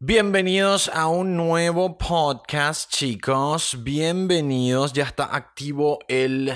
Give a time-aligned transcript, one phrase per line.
[0.00, 3.82] Bienvenidos a un nuevo podcast, chicos.
[3.82, 4.92] Bienvenidos.
[4.92, 6.52] Ya está activo el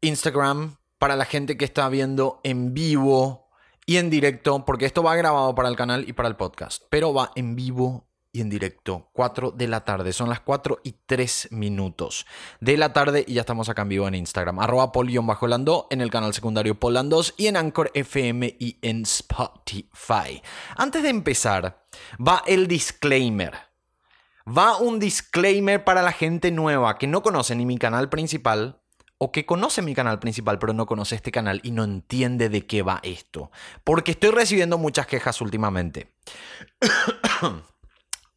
[0.00, 3.50] Instagram para la gente que está viendo en vivo
[3.84, 7.12] y en directo, porque esto va grabado para el canal y para el podcast, pero
[7.12, 10.12] va en vivo y en directo, 4 de la tarde.
[10.12, 12.26] Son las 4 y 3 minutos
[12.60, 14.58] de la tarde y ya estamos acá en vivo en Instagram.
[14.58, 14.92] Arroba
[15.48, 20.42] lando en el canal secundario Polandos y en Anchor FM y en Spotify.
[20.76, 21.86] Antes de empezar,
[22.24, 23.54] va el disclaimer.
[24.46, 28.80] Va un disclaimer para la gente nueva que no conoce ni mi canal principal
[29.18, 32.66] o que conoce mi canal principal pero no conoce este canal y no entiende de
[32.66, 33.50] qué va esto.
[33.84, 36.12] Porque estoy recibiendo muchas quejas últimamente.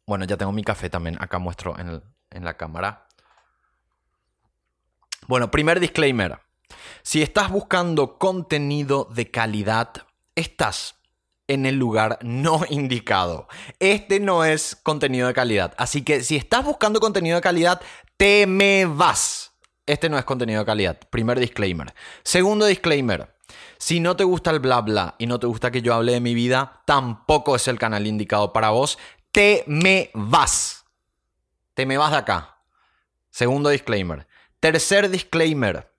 [0.06, 1.16] Bueno, ya tengo mi café también.
[1.20, 3.06] Acá muestro en, la cámara.
[5.26, 6.40] Bueno, primer disclaimer.
[7.02, 9.92] Si estás buscando contenido de calidad,
[10.34, 10.96] estás
[11.46, 13.48] en el lugar no indicado.
[13.78, 15.74] Este no es contenido de calidad.
[15.76, 17.80] Así que si estás buscando contenido de calidad,
[18.16, 19.52] te me vas.
[19.86, 20.98] Este no es contenido de calidad.
[21.10, 21.94] Primer disclaimer.
[22.22, 23.36] Segundo disclaimer.
[23.78, 26.20] Si no te gusta el bla bla y no te gusta que yo hable de
[26.20, 28.96] mi vida, tampoco es el canal indicado para vos
[29.32, 30.84] te me vas.
[31.74, 32.58] Te me vas de acá.
[33.30, 34.28] Segundo disclaimer.
[34.60, 35.90] Tercer disclaimer.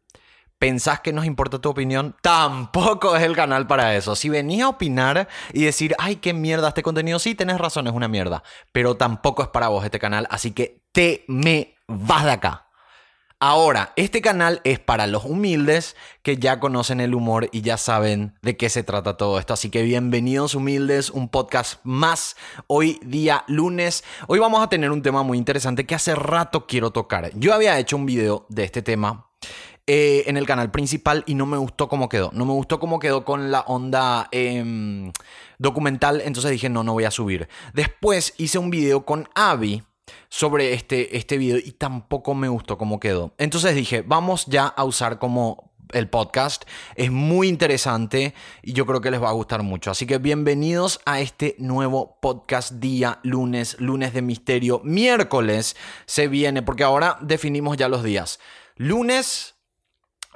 [0.60, 2.16] ¿Pensás que nos importa tu opinión?
[2.22, 4.16] Tampoco es el canal para eso.
[4.16, 7.94] Si venís a opinar y decir, ay, qué mierda este contenido, sí, tenés razón, es
[7.94, 8.44] una mierda.
[8.72, 12.70] Pero tampoco es para vos este canal, así que te me vas de acá.
[13.46, 18.36] Ahora, este canal es para los humildes que ya conocen el humor y ya saben
[18.42, 19.54] de qué se trata todo esto.
[19.54, 24.06] Así que bienvenidos humildes, un podcast más hoy día lunes.
[24.28, 27.32] Hoy vamos a tener un tema muy interesante que hace rato quiero tocar.
[27.38, 29.28] Yo había hecho un video de este tema
[29.88, 32.32] eh, en el canal principal y no me gustó cómo quedó.
[32.32, 35.12] No me gustó cómo quedó con la onda em,
[35.58, 37.50] documental, entonces dije no, no voy a subir.
[37.74, 39.84] Después hice un video con Abby
[40.34, 43.36] sobre este, este video y tampoco me gustó cómo quedó.
[43.38, 46.64] Entonces dije, vamos ya a usar como el podcast.
[46.96, 49.92] Es muy interesante y yo creo que les va a gustar mucho.
[49.92, 54.82] Así que bienvenidos a este nuevo podcast día lunes, lunes de misterio.
[54.84, 55.76] Miércoles
[56.08, 58.40] se viene, porque ahora definimos ya los días.
[58.76, 59.54] Lunes,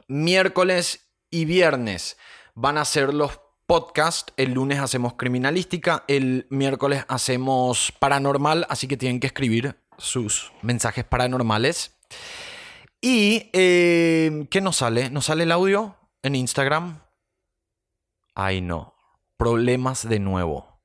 [0.07, 2.17] miércoles y viernes
[2.53, 4.29] van a ser los podcast.
[4.37, 11.05] El lunes hacemos criminalística, el miércoles hacemos paranormal, así que tienen que escribir sus mensajes
[11.05, 11.95] paranormales.
[13.01, 15.09] ¿Y eh, qué nos sale?
[15.09, 17.01] ¿Nos sale el audio en Instagram?
[18.35, 18.95] Ay, no.
[19.37, 20.77] Problemas de nuevo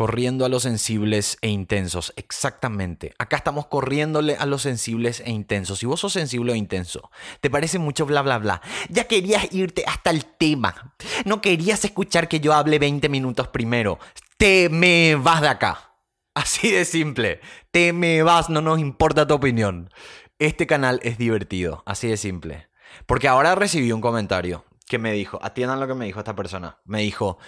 [0.00, 2.14] corriendo a los sensibles e intensos.
[2.16, 3.12] Exactamente.
[3.18, 5.80] Acá estamos corriéndole a los sensibles e intensos.
[5.80, 7.10] Si vos sos sensible o intenso,
[7.42, 8.62] te parece mucho bla bla bla.
[8.88, 10.94] Ya querías irte hasta el tema.
[11.26, 13.98] No querías escuchar que yo hable 20 minutos primero.
[14.38, 15.89] Te me vas de acá.
[16.34, 17.40] Así de simple.
[17.70, 19.90] Te me vas, no nos importa tu opinión.
[20.38, 22.68] Este canal es divertido, así de simple.
[23.06, 26.80] Porque ahora recibí un comentario que me dijo, atiendan lo que me dijo esta persona.
[26.84, 27.38] Me dijo,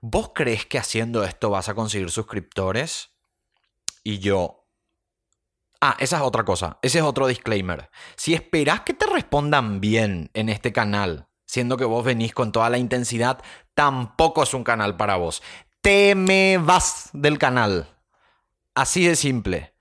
[0.00, 3.10] ¿vos crees que haciendo esto vas a conseguir suscriptores?
[4.02, 4.66] Y yo,
[5.80, 7.90] ah, esa es otra cosa, ese es otro disclaimer.
[8.16, 12.70] Si esperás que te respondan bien en este canal, siendo que vos venís con toda
[12.70, 13.42] la intensidad,
[13.74, 15.42] tampoco es un canal para vos.
[15.82, 17.95] Te me vas del canal.
[18.76, 19.72] Así de simple.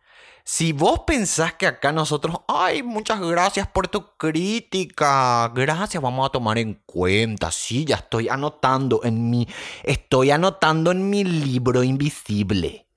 [0.45, 6.31] Si vos pensás que acá nosotros, ay, muchas gracias por tu crítica, gracias, vamos a
[6.31, 9.50] tomar en cuenta, sí, ya estoy anotando en mi,
[9.84, 12.88] estoy anotando en mi libro invisible.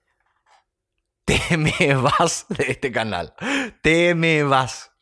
[1.24, 3.34] Te me vas de este canal,
[3.82, 4.92] te me vas.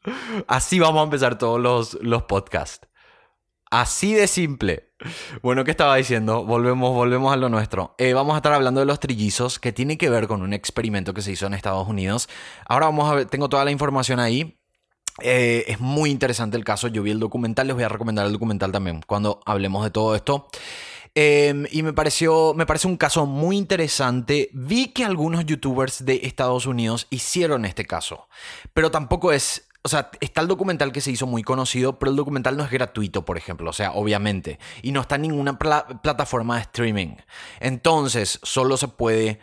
[0.48, 2.88] Así vamos a empezar todos los, los podcasts.
[3.70, 4.85] Así de simple.
[5.42, 6.44] Bueno, ¿qué estaba diciendo?
[6.44, 7.94] Volvemos, volvemos a lo nuestro.
[7.98, 11.12] Eh, vamos a estar hablando de los trillizos, que tiene que ver con un experimento
[11.12, 12.28] que se hizo en Estados Unidos.
[12.66, 14.58] Ahora vamos a ver, tengo toda la información ahí.
[15.22, 16.88] Eh, es muy interesante el caso.
[16.88, 20.14] Yo vi el documental, les voy a recomendar el documental también cuando hablemos de todo
[20.14, 20.48] esto.
[21.18, 24.50] Em, y me pareció, me parece un caso muy interesante.
[24.52, 28.28] Vi que algunos youtubers de Estados Unidos hicieron este caso,
[28.74, 32.16] pero tampoco es o sea, está el documental que se hizo muy conocido, pero el
[32.16, 36.56] documental no es gratuito, por ejemplo, o sea, obviamente, y no está en ninguna plataforma
[36.56, 37.14] de streaming.
[37.60, 39.38] Entonces, solo se puede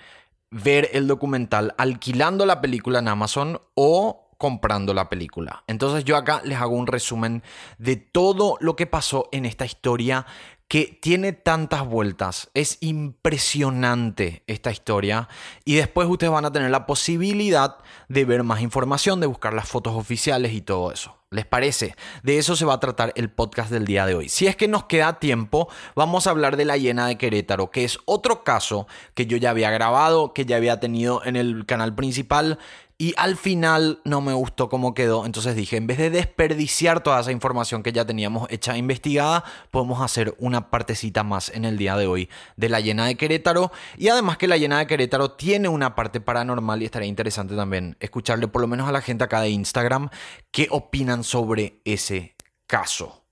[0.52, 5.64] ver el documental alquilando la película en Amazon o comprando la película.
[5.68, 7.42] Entonces yo acá les hago un resumen
[7.78, 10.26] de todo lo que pasó en esta historia
[10.74, 12.50] que tiene tantas vueltas.
[12.56, 15.30] Es impresionante esta historia.
[15.66, 17.78] Y después ustedes van a tener la posibilidad
[18.10, 21.16] de ver más información, de buscar las fotos oficiales y todo eso.
[21.30, 21.96] ¿Les parece?
[22.22, 24.30] De eso se va a tratar el podcast del día de hoy.
[24.30, 27.84] Si es que nos queda tiempo, vamos a hablar de la llena de Querétaro, que
[27.84, 31.96] es otro caso que yo ya había grabado, que ya había tenido en el canal
[31.96, 32.60] principal
[32.98, 37.20] y al final no me gustó cómo quedó, entonces dije, en vez de desperdiciar toda
[37.20, 41.78] esa información que ya teníamos hecha e investigada, podemos hacer una partecita más en el
[41.78, 43.72] día de hoy de la llena de Querétaro.
[43.98, 47.98] Y además que la llena de Querétaro tiene una parte paranormal y estaría interesante también
[48.00, 50.10] escucharle por lo menos a la gente acá de Instagram
[50.52, 52.36] qué opinan sobre ese
[52.68, 53.24] caso.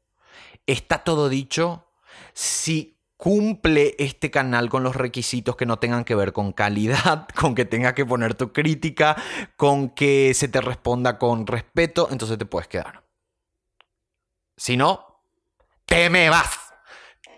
[0.65, 1.87] Está todo dicho.
[2.33, 7.53] Si cumple este canal con los requisitos que no tengan que ver con calidad, con
[7.53, 9.15] que tengas que poner tu crítica,
[9.57, 13.03] con que se te responda con respeto, entonces te puedes quedar.
[14.57, 15.21] Si no,
[15.85, 16.73] te me vas.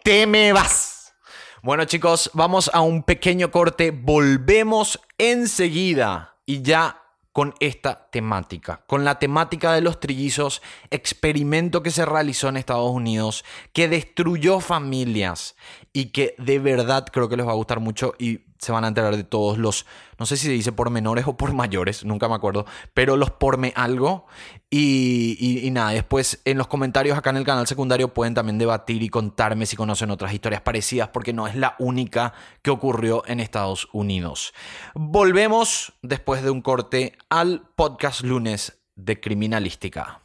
[0.06, 1.16] Te me vas.
[1.62, 3.92] Bueno chicos, vamos a un pequeño corte.
[3.92, 7.03] Volvemos enseguida y ya
[7.34, 12.92] con esta temática, con la temática de los trillizos, experimento que se realizó en Estados
[12.92, 13.44] Unidos,
[13.74, 15.56] que destruyó familias
[15.94, 18.88] y que de verdad creo que les va a gustar mucho y se van a
[18.88, 19.86] enterar de todos los,
[20.18, 23.30] no sé si se dice por menores o por mayores, nunca me acuerdo, pero los
[23.30, 24.26] porme algo.
[24.72, 29.10] Y, nada, después en los comentarios acá en el canal secundario pueden también debatir y
[29.10, 33.88] contarme si conocen otras historias parecidas, porque no es la única que ocurrió en Estados
[33.92, 34.54] Unidos.
[34.96, 40.23] Volvemos después de un corte al podcast lunes de criminalística.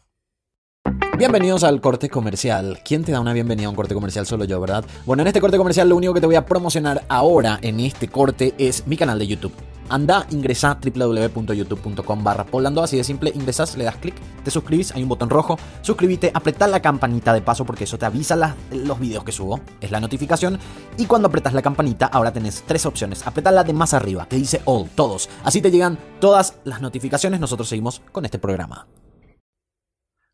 [1.19, 2.79] Bienvenidos al corte comercial.
[2.85, 4.25] ¿Quién te da una bienvenida a un corte comercial?
[4.25, 4.85] Solo yo, ¿verdad?
[5.05, 8.07] Bueno, en este corte comercial lo único que te voy a promocionar ahora en este
[8.07, 9.53] corte es mi canal de YouTube.
[9.89, 14.15] Anda, ingresa www.youtube.com barra poblando, así de simple, ingresas, le das clic,
[14.45, 18.07] te suscribís, hay un botón rojo, suscríbete, apretá la campanita de paso porque eso te
[18.07, 20.59] avisa los videos que subo, es la notificación,
[20.99, 24.37] y cuando apretas la campanita ahora tenés tres opciones, apretá la de más arriba, te
[24.37, 28.87] dice all, todos, así te llegan todas las notificaciones, nosotros seguimos con este programa.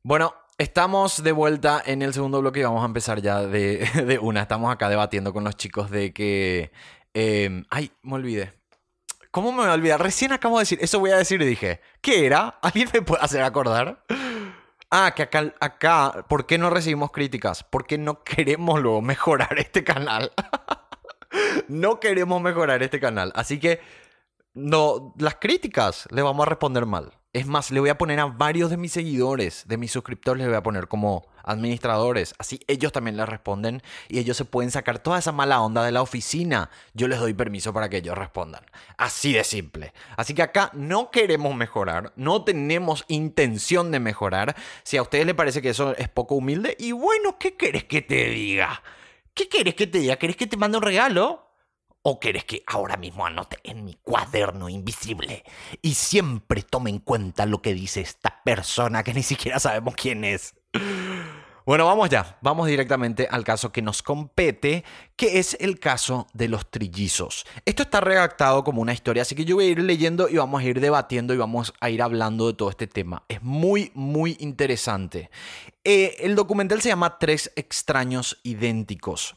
[0.03, 4.43] Bueno, estamos de vuelta en el segundo bloque y vamos a empezar ya de, una.
[4.43, 6.73] Estamos acá debatiendo con los chicos de que...
[7.13, 8.55] Em, ay, me olvidé.
[9.31, 10.01] ¿Cómo me voy a olvidar?
[10.01, 12.59] Recién acabo de decir, eso voy a decir y dije, ¿qué era?
[12.63, 14.05] ¿Alguien me puede hacer acordar?
[14.91, 17.65] Ah, que acá, acá, ¿por qué no recibimos críticas?
[17.65, 20.33] Porque no queremos luego mejorar este canal.
[21.69, 23.33] no queremos mejorar este canal.
[23.35, 23.81] Así que,
[24.55, 27.13] no, las críticas le vamos a responder mal.
[27.35, 30.47] Es más, le voy a poner a varios de mis seguidores, de mis suscriptores, le
[30.47, 32.33] voy a poner como administradores.
[32.39, 35.91] Así ellos también les responden y ellos se pueden sacar toda esa mala onda de
[35.91, 36.71] la oficina.
[36.93, 38.65] Yo les doy permiso para que ellos respondan.
[38.99, 39.93] Así de simple.
[40.17, 44.55] Así que acá no queremos mejorar, no tenemos intención de mejorar.
[44.85, 48.01] Si a ustedes les parece que eso es poco humilde, y bueno, ¿qué querés que
[48.01, 48.81] te diga?
[49.35, 50.15] ¿Qué querés que te diga?
[50.19, 51.44] ¿Querés que te mande un regalo?
[52.07, 55.43] ¿O querés que ahora mismo anote en mi cuaderno invisible
[55.81, 60.23] y siempre tome en cuenta lo que dice esta persona que ni siquiera sabemos quién
[60.23, 60.55] es?
[61.65, 64.85] Bueno, vamos ya, vamos directamente al caso que nos compete,
[65.17, 67.47] que es el caso de los trillizos.
[67.65, 70.61] Esto está redactado como una historia, así que yo voy a ir leyendo y vamos
[70.61, 73.25] a ir debatiendo y vamos a ir hablando de todo este tema.
[73.31, 75.31] Es muy, muy interesante.
[75.85, 79.37] Eh, el documental se llama Tres extraños idénticos.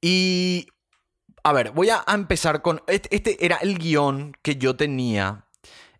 [0.00, 0.68] Y
[1.42, 2.82] a ver, voy a empezar con.
[2.86, 5.44] Este era el guion que yo tenía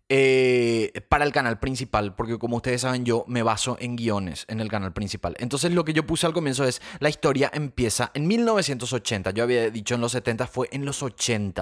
[0.09, 4.59] eh, para el canal principal, porque como ustedes saben, yo me baso en guiones en
[4.59, 5.35] el canal principal.
[5.39, 9.31] Entonces, lo que yo puse al comienzo es: la historia empieza en 1980.
[9.31, 11.53] Yo había dicho en los 70, fue en los 80.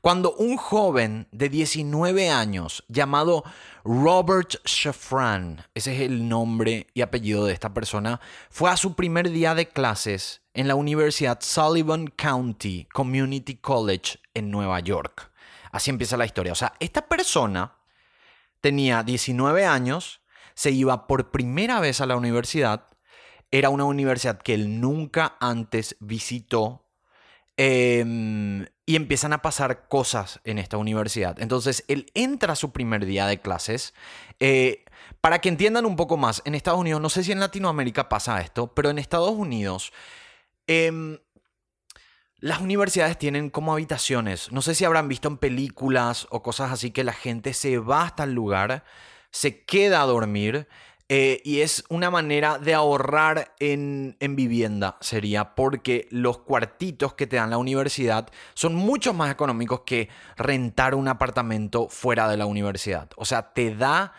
[0.00, 3.44] Cuando un joven de 19 años llamado
[3.84, 9.30] Robert Shafran, ese es el nombre y apellido de esta persona, fue a su primer
[9.30, 15.30] día de clases en la Universidad Sullivan County Community College en Nueva York.
[15.72, 16.52] Así empieza la historia.
[16.52, 17.72] O sea, esta persona
[18.62, 20.22] tenía 19 años,
[20.54, 22.86] se iba por primera vez a la universidad,
[23.50, 26.86] era una universidad que él nunca antes visitó
[27.58, 31.38] em, y empiezan a pasar cosas en esta universidad.
[31.38, 33.92] Entonces, él entra a su primer día de clases.
[34.40, 34.86] Eh,
[35.20, 38.40] para que entiendan un poco más, en Estados Unidos, no sé si en Latinoamérica pasa
[38.40, 39.92] esto, pero en Estados Unidos
[40.66, 41.18] Em,
[42.42, 44.50] las universidades tienen como habitaciones.
[44.50, 48.02] No sé si habrán visto en películas o cosas así que la gente se va
[48.02, 48.84] hasta el lugar,
[49.30, 50.66] se queda a dormir.
[51.08, 57.26] Eh, y es una manera de ahorrar en, en, vivienda, sería porque los cuartitos que
[57.26, 62.46] te dan la universidad son mucho más económicos que rentar un apartamento fuera de la
[62.46, 63.10] universidad.
[63.16, 64.14] O sea, te da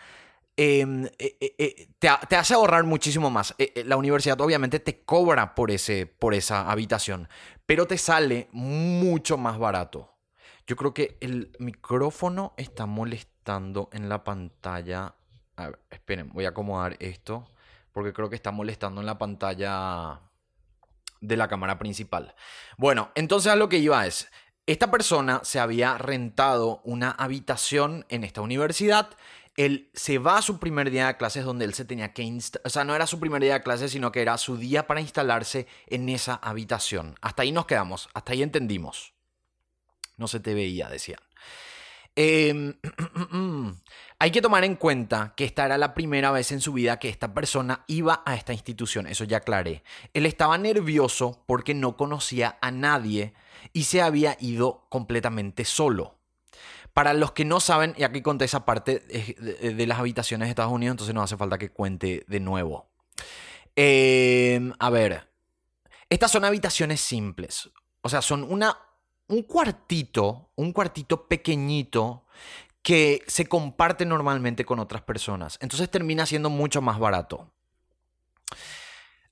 [0.56, 3.54] eh, eh, te, te, hace ahorrar muchísimo más.
[3.84, 7.28] la universidad obviamente te cobra por, ese, por esa habitación,
[7.66, 10.14] pero te sale mucho más barato.
[10.66, 15.14] Yo creo que el micrófono está molestando en la pantalla.
[15.56, 17.48] A ver, esperen, voy a acomodar esto
[17.94, 20.20] porque creo que está molestando en la pantalla
[21.20, 22.34] de la cámara principal.
[22.76, 24.28] Bueno, entonces a lo que iba es,
[24.66, 29.10] esta persona se había rentado una habitación en esta universidad.
[29.56, 32.66] Él se va a su primer día de clases donde él se tenía que instalar,
[32.66, 35.00] o sea, no era su primer día de clases, sino que era su día para
[35.00, 37.14] instalarse en esa habitación.
[37.20, 39.14] Hasta ahí nos quedamos, hasta ahí entendimos.
[40.16, 41.20] No se te veía, decían.
[42.16, 42.74] Em,
[44.18, 47.08] hay que tomar en cuenta que esta era la primera vez en su vida que
[47.08, 49.82] esta persona iba a esta institución, eso ya aclaré.
[50.12, 53.34] Él estaba nervioso porque no conocía a nadie
[53.72, 56.16] y se había ido completamente solo.
[56.94, 60.72] Para los que no saben, y aquí conté esa parte de, las habitaciones de Estados
[60.72, 62.88] Unidos, entonces no hace falta que cuente de nuevo.
[63.76, 65.28] Em, a ver,
[66.08, 67.68] estas son habitaciones simples.
[68.00, 68.78] O sea, son una
[69.28, 72.24] un cuartito, un cuartito pequeñito
[72.82, 75.56] que se comparte normalmente con otras personas.
[75.60, 77.50] Entonces termina siendo mucho más barato.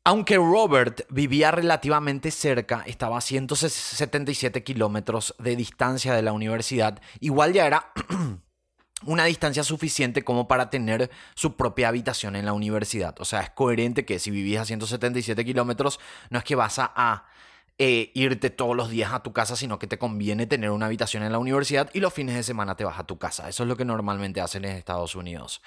[0.04, 7.52] Aunque Robert vivía relativamente cerca, estaba a 177 kilómetros de distancia de la universidad, igual
[7.52, 7.92] ya era
[9.04, 13.14] una distancia suficiente como para tener su propia habitación en la universidad.
[13.20, 17.24] O sea, es coherente que si vivís a 177 kilómetros, no es que vas a
[17.78, 21.22] eh, irte todos los días a tu casa, sino que te conviene tener una habitación
[21.22, 23.48] en la universidad y los fines de semana te vas a tu casa.
[23.48, 25.62] Eso es lo que normalmente hacen en Estados Unidos.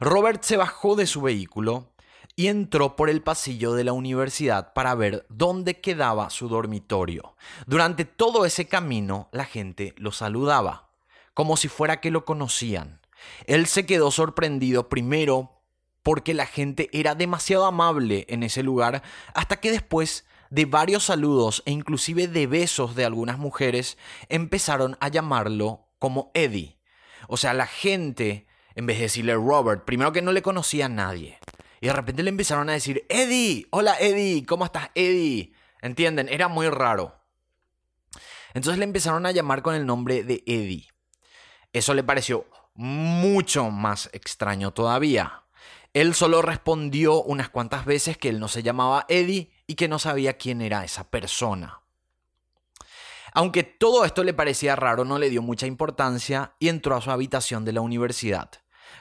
[0.00, 1.92] Robert se bajó de su vehículo
[2.36, 7.34] y entró por el pasillo de la universidad para ver dónde quedaba su dormitorio.
[7.66, 10.90] Durante todo ese camino la gente lo saludaba,
[11.32, 13.00] como si fuera que lo conocían.
[13.46, 15.62] Él se quedó sorprendido primero
[16.02, 19.02] porque la gente era demasiado amable en ese lugar,
[19.34, 25.08] hasta que después de varios saludos e inclusive de besos de algunas mujeres, empezaron a
[25.08, 26.78] llamarlo como Eddie.
[27.28, 30.90] O sea, la gente, en vez de decirle Robert, primero que no le conocía a
[30.90, 31.40] nadie.
[31.80, 35.52] Y de repente le empezaron a decir, Eddie, hola Eddie, ¿cómo estás Eddie?
[35.82, 36.28] ¿Entienden?
[36.28, 37.14] Era muy raro.
[38.54, 40.88] Entonces le empezaron a llamar con el nombre de Eddie.
[41.72, 45.42] Eso le pareció mucho más extraño todavía.
[45.92, 49.98] Él solo respondió unas cuantas veces que él no se llamaba Eddie y que no
[49.98, 51.80] sabía quién era esa persona.
[53.32, 57.10] Aunque todo esto le parecía raro, no le dio mucha importancia y entró a su
[57.10, 58.50] habitación de la universidad.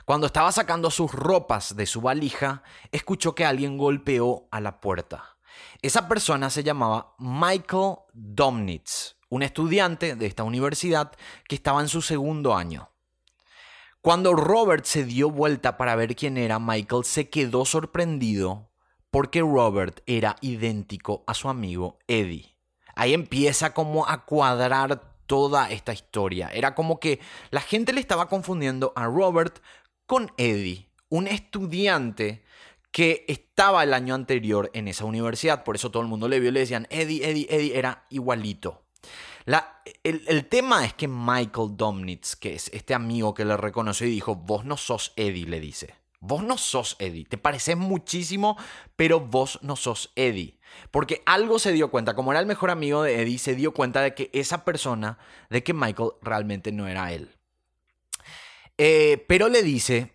[0.06, 5.38] Cuando estaba sacando sus ropas de su valija, escuchó que alguien golpeó a la puerta.
[5.82, 11.12] Esa persona se llamaba Michael Domnitz, un estudiante de esta universidad
[11.48, 12.92] que estaba en su segundo año.
[14.02, 18.72] Cuando Robert se dio vuelta para ver quién era, Michael se quedó sorprendido
[19.10, 22.56] porque Robert era idéntico a su amigo Eddie.
[22.96, 26.50] Ahí empieza como a cuadrar toda esta historia.
[26.54, 27.20] Era como que
[27.52, 29.60] la gente le estaba confundiendo a Robert
[30.06, 32.44] con Eddie, un estudiante
[32.92, 35.64] que estaba el año anterior en esa universidad.
[35.64, 38.84] Por eso todo el mundo le vio y le decían, Eddie, Eddie, Eddie, era igualito.
[39.46, 44.08] La, el, el, tema es que Michael Domnitz, que es este amigo que le reconoció
[44.08, 46.05] y dijo, vos no sos Eddie, le dice.
[46.28, 48.58] Vos no sos Eddie, te pareces muchísimo,
[48.96, 50.58] pero vos no sos Eddie.
[50.92, 54.02] Porque algo se dio cuenta, como era el mejor amigo de Eddie, se dio cuenta
[54.02, 55.18] de que esa persona,
[55.50, 57.30] de que Michael realmente no era él.
[58.78, 60.14] Eh, pero le dice,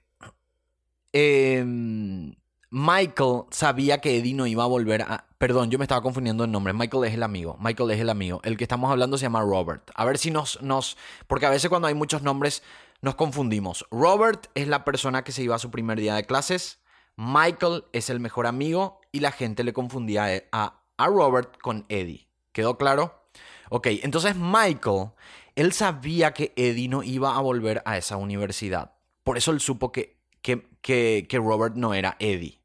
[1.12, 2.34] em,
[2.70, 5.26] Michael sabía que Eddie no iba a volver a...
[5.38, 6.72] Perdón, yo me estaba confundiendo el nombre.
[6.72, 7.56] Michael es el amigo.
[7.58, 8.40] Michael es el amigo.
[8.44, 9.90] El que estamos hablando se llama Robert.
[9.94, 10.60] A ver si nos...
[10.62, 10.96] nos...
[11.26, 12.62] Porque a veces cuando hay muchos nombres
[13.02, 13.86] nos confundimos.
[13.90, 16.80] Robert es la persona que se iba a su primer día de clases.
[17.16, 22.28] Michael es el mejor amigo y la gente le confundía a, a Robert con Eddie.
[22.52, 23.24] ¿Quedó claro?
[23.70, 25.10] Ok, entonces Michael,
[25.54, 28.92] él sabía que Eddie no iba a volver a esa universidad.
[29.22, 32.60] Por eso él supo que, que, que, que Robert no era Eddie.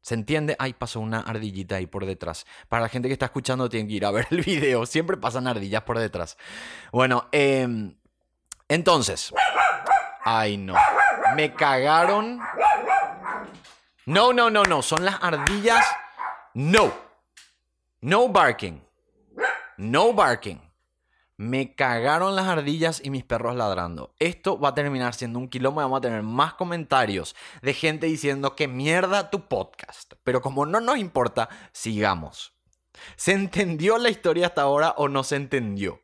[0.00, 0.56] ¿Se entiende?
[0.58, 2.46] Ay, pasó una ardillita ahí por detrás.
[2.68, 4.86] Para la gente que está escuchando, tienen que ir a ver el video.
[4.86, 6.38] Siempre pasan ardillas por detrás.
[6.90, 7.92] Bueno, eh,
[8.70, 9.34] entonces.
[10.24, 10.74] Ay, no.
[11.34, 12.40] Me cagaron.
[14.06, 14.80] No, no, no, no.
[14.80, 15.84] Son las ardillas.
[16.54, 16.92] No.
[18.00, 18.80] No barking.
[19.76, 20.60] No barking.
[21.36, 24.14] Me cagaron las ardillas y mis perros ladrando.
[24.18, 28.54] Esto va a terminar siendo un quilombo vamos a tener más comentarios de gente diciendo
[28.54, 30.12] que mierda tu podcast.
[30.22, 32.52] Pero como no nos importa, sigamos.
[33.16, 36.02] ¿Se entendió la historia hasta ahora o no se entendió?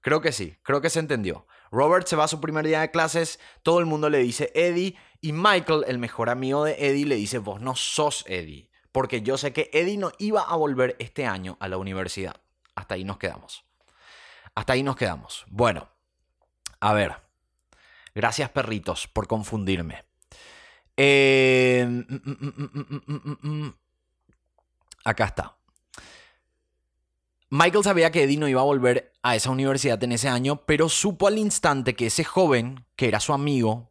[0.00, 1.46] Creo que sí, creo que se entendió.
[1.70, 4.96] Robert se va a su primer día de clases, todo el mundo le dice Eddie
[5.20, 9.36] Y Michael, el mejor amigo de Eddie, le dice, vos no sos Eddie, porque yo
[9.36, 12.36] sé que Eddie no iba a volver este año a la universidad.
[12.74, 13.64] Hasta ahí nos quedamos.
[14.54, 15.44] Hasta ahí nos quedamos.
[15.48, 15.88] Bueno,
[16.80, 17.16] a ver.
[18.14, 20.04] Gracias perritos por confundirme.
[25.04, 25.59] Acá está.
[27.52, 30.88] Michael sabía que Eddie no iba a volver a esa universidad en ese año, pero
[30.88, 33.90] supo al instante que ese joven, que era su amigo,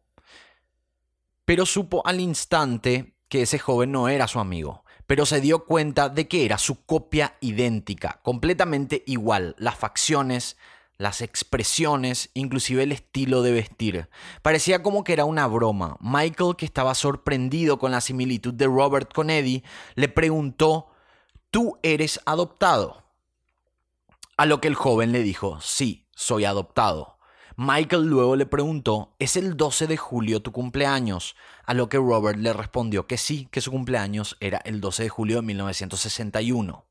[1.44, 6.08] pero supo al instante que ese joven no era su amigo, pero se dio cuenta
[6.08, 10.56] de que era su copia idéntica, completamente igual, las facciones,
[10.96, 14.08] las expresiones, inclusive el estilo de vestir.
[14.40, 15.98] Parecía como que era una broma.
[16.00, 19.64] Michael, que estaba sorprendido con la similitud de Robert con Eddie,
[19.96, 20.88] le preguntó,
[21.50, 23.09] ¿tú eres adoptado?
[24.40, 27.18] A lo que el joven le dijo, sí, soy adoptado.
[27.56, 31.36] Michael luego le preguntó, ¿es el 12 de julio tu cumpleaños?
[31.66, 35.08] A lo que Robert le respondió que sí, que su cumpleaños era el 12 de
[35.10, 36.86] julio de 1961.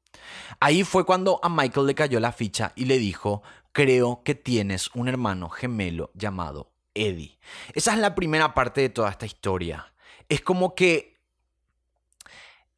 [0.59, 3.41] Ahí fue cuando a Michael le cayó la ficha y le dijo,
[3.71, 7.39] creo que tienes un hermano gemelo llamado Eddie.
[7.73, 9.91] Esa es la primera parte de toda esta historia.
[10.27, 11.19] Es como que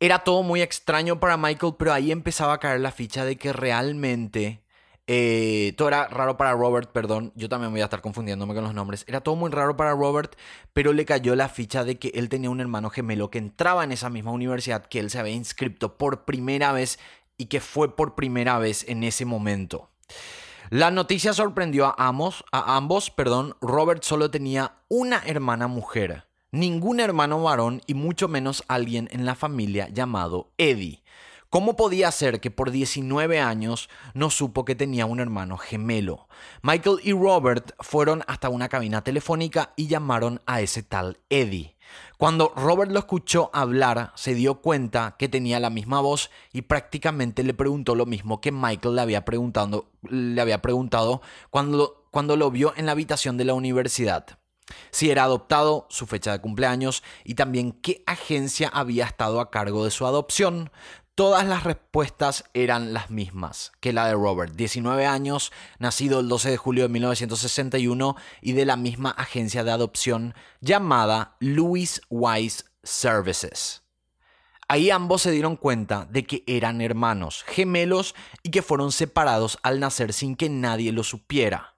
[0.01, 3.53] era todo muy extraño para Michael, pero ahí empezaba a caer la ficha de que
[3.53, 4.60] realmente
[5.13, 8.73] eh, todo era raro para Robert, perdón, yo también voy a estar confundiéndome con los
[8.73, 9.03] nombres.
[9.09, 10.37] Era todo muy raro para Robert,
[10.71, 13.91] pero le cayó la ficha de que él tenía un hermano gemelo que entraba en
[13.91, 16.97] esa misma universidad, que él se había inscrito por primera vez
[17.37, 19.89] y que fue por primera vez en ese momento.
[20.69, 23.57] La noticia sorprendió a ambos, a ambos, perdón.
[23.59, 29.35] Robert solo tenía una hermana mujer, ningún hermano varón y mucho menos alguien en la
[29.35, 31.00] familia llamado Eddie.
[31.51, 36.29] ¿Cómo podía ser que por 19 años no supo que tenía un hermano gemelo?
[36.61, 41.75] Michael y Robert fueron hasta una cabina telefónica y llamaron a ese tal Eddie.
[42.17, 47.43] Cuando Robert lo escuchó hablar, se dio cuenta que tenía la misma voz y prácticamente
[47.43, 52.49] le preguntó lo mismo que Michael le había preguntado, le había preguntado cuando, cuando lo
[52.49, 54.37] vio en la habitación de la universidad.
[54.91, 59.85] Si era adoptado, su fecha de cumpleaños y también qué agencia había estado a cargo
[59.85, 60.71] de su adopción.
[61.21, 66.49] Todas las respuestas eran las mismas que la de Robert, 19 años, nacido el 12
[66.49, 73.83] de julio de 1961 y de la misma agencia de adopción llamada Louis Wise Services.
[74.67, 79.79] Ahí ambos se dieron cuenta de que eran hermanos, gemelos y que fueron separados al
[79.79, 81.70] nacer sin que nadie lo supiera.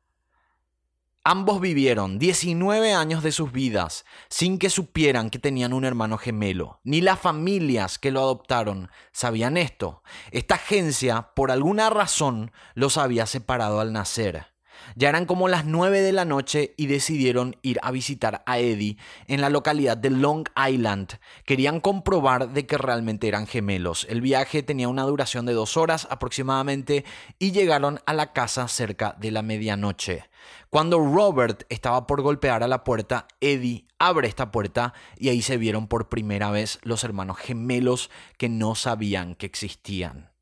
[1.25, 6.81] Ambos vivieron 19 años de sus vidas sin que supieran que tenían un hermano gemelo.
[6.83, 10.03] Ni las familias que lo adoptaron sabían esto.
[10.31, 14.52] Esta agencia, por alguna razón, los había separado al nacer.
[14.95, 18.97] Ya eran como las 9 de la noche y decidieron ir a visitar a Eddie
[19.27, 21.19] en la localidad de Long Island.
[21.45, 24.05] Querían comprobar de que realmente eran gemelos.
[24.09, 27.05] El viaje tenía una duración de dos horas aproximadamente
[27.39, 30.29] y llegaron a la casa cerca de la medianoche.
[30.69, 35.57] Cuando Robert estaba por golpear a la puerta, Eddie abre esta puerta y ahí se
[35.57, 40.32] vieron por primera vez los hermanos gemelos que no sabían que existían.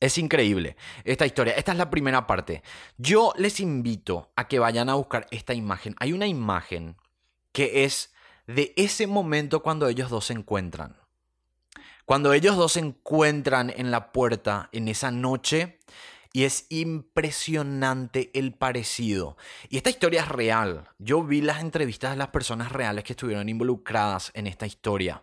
[0.00, 1.54] Es increíble esta historia.
[1.54, 2.62] Esta es la primera parte.
[2.98, 5.96] Yo les invito a que vayan a buscar esta imagen.
[5.98, 6.96] Hay una imagen
[7.52, 8.12] que es
[8.46, 10.96] de ese momento cuando ellos dos se encuentran.
[12.04, 15.78] Cuando ellos dos se encuentran en la puerta en esa noche
[16.32, 19.36] y es impresionante el parecido.
[19.68, 20.88] Y esta historia es real.
[20.98, 25.22] Yo vi las entrevistas de las personas reales que estuvieron involucradas en esta historia.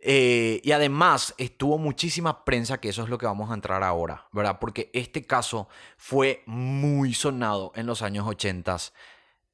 [0.00, 4.28] Eh, y además estuvo muchísima prensa, que eso es lo que vamos a entrar ahora,
[4.32, 4.58] ¿verdad?
[4.60, 8.76] Porque este caso fue muy sonado en los años 80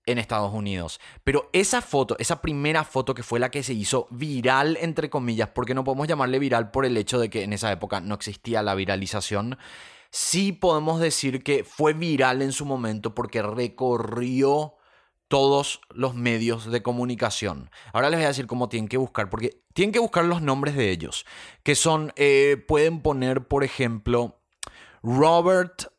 [0.07, 1.01] en Estados Unidos.
[1.25, 5.49] Pero esa foto, esa primera foto que fue la que se hizo viral, entre comillas,
[5.49, 8.63] porque no podemos llamarle viral por el hecho de que en esa época no existía
[8.63, 9.57] la viralización,
[10.11, 14.75] sí podemos decir que fue viral en su momento porque recorrió
[15.29, 17.71] todos los medios de comunicación.
[17.93, 20.77] Ahora les voy a decir cómo tienen que buscar, porque tienen que buscar los nombres
[20.77, 21.27] de ellos,
[21.63, 24.41] que son, eh, pueden poner, por ejemplo,
[25.03, 25.93] Robert,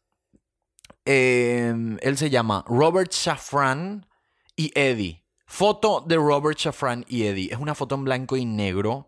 [1.06, 4.08] em, él se llama Robert Shafran
[4.56, 5.24] y Eddie.
[5.46, 7.52] Foto de Robert Shafran y Eddie.
[7.52, 9.08] Es una foto en blanco y negro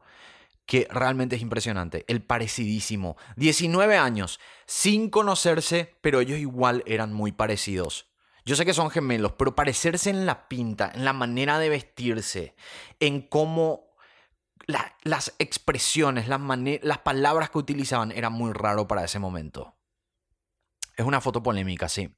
[0.67, 2.05] que realmente es impresionante.
[2.07, 3.17] El parecidísimo.
[3.37, 8.06] 19 años, sin conocerse, pero ellos igual eran muy parecidos.
[8.47, 12.55] Yo sé que son gemelos, pero parecerse en la pinta, en la manera de vestirse,
[13.01, 13.89] en cómo
[15.03, 16.39] las expresiones, las,
[16.81, 19.75] las palabras que utilizaban, era muy raro para ese momento.
[20.95, 22.15] Es una foto polémica, sí.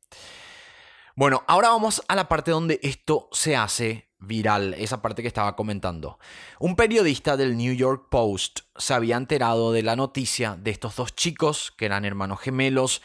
[1.16, 5.56] Bueno, ahora vamos a la parte donde esto se hace viral, esa parte que estaba
[5.56, 6.20] comentando.
[6.60, 11.16] Un periodista del New York Post se había enterado de la noticia de estos dos
[11.16, 13.02] chicos, que eran hermanos gemelos,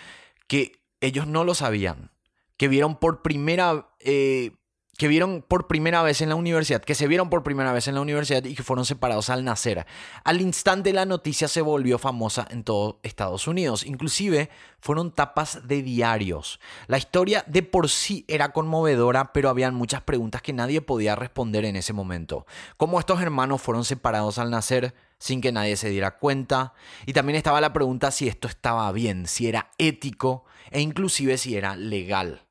[0.46, 2.13] que ellos no lo sabían,
[2.56, 4.52] que vieron por primera eh,
[4.96, 7.94] que vieron por primera vez en la universidad, que se vieron por primera vez en
[7.94, 9.86] la universidad y que fueron separados al nacer.
[10.24, 15.82] Al instante la noticia se volvió famosa en todo Estados Unidos, inclusive fueron tapas de
[15.82, 16.60] diarios.
[16.86, 21.64] La historia de por sí era conmovedora, pero habían muchas preguntas que nadie podía responder
[21.64, 22.46] en ese momento.
[22.76, 24.94] ¿Cómo estos hermanos fueron separados al nacer?
[25.16, 26.74] sin que nadie se diera cuenta.
[27.06, 31.56] Y también estaba la pregunta si esto estaba bien, si era ético e inclusive si
[31.56, 32.43] era legal.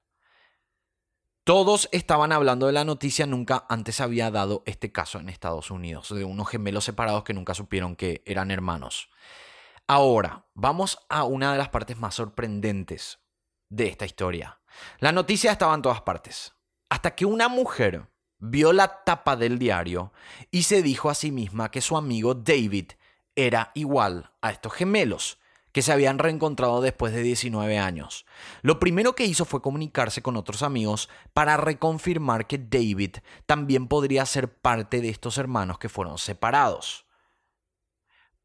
[1.45, 6.07] Todos estaban hablando de la noticia, nunca antes había dado este caso en Estados Unidos,
[6.15, 9.09] de unos gemelos separados que nunca supieron que eran hermanos.
[9.85, 13.19] Ahora, vamos a una de las partes más sorprendentes
[13.67, 14.61] de esta historia.
[14.99, 16.53] La noticia estaba en todas partes,
[16.87, 18.07] hasta que una mujer
[18.39, 20.13] vio la tapa del diario
[20.49, 22.91] y se dijo a sí misma que su amigo David
[23.35, 25.39] era igual a estos gemelos
[25.73, 28.25] que se habían reencontrado después de 19 años.
[28.61, 34.25] Lo primero que hizo fue comunicarse con otros amigos para reconfirmar que David también podría
[34.25, 37.02] ser parte de estos hermanos que fueron separados.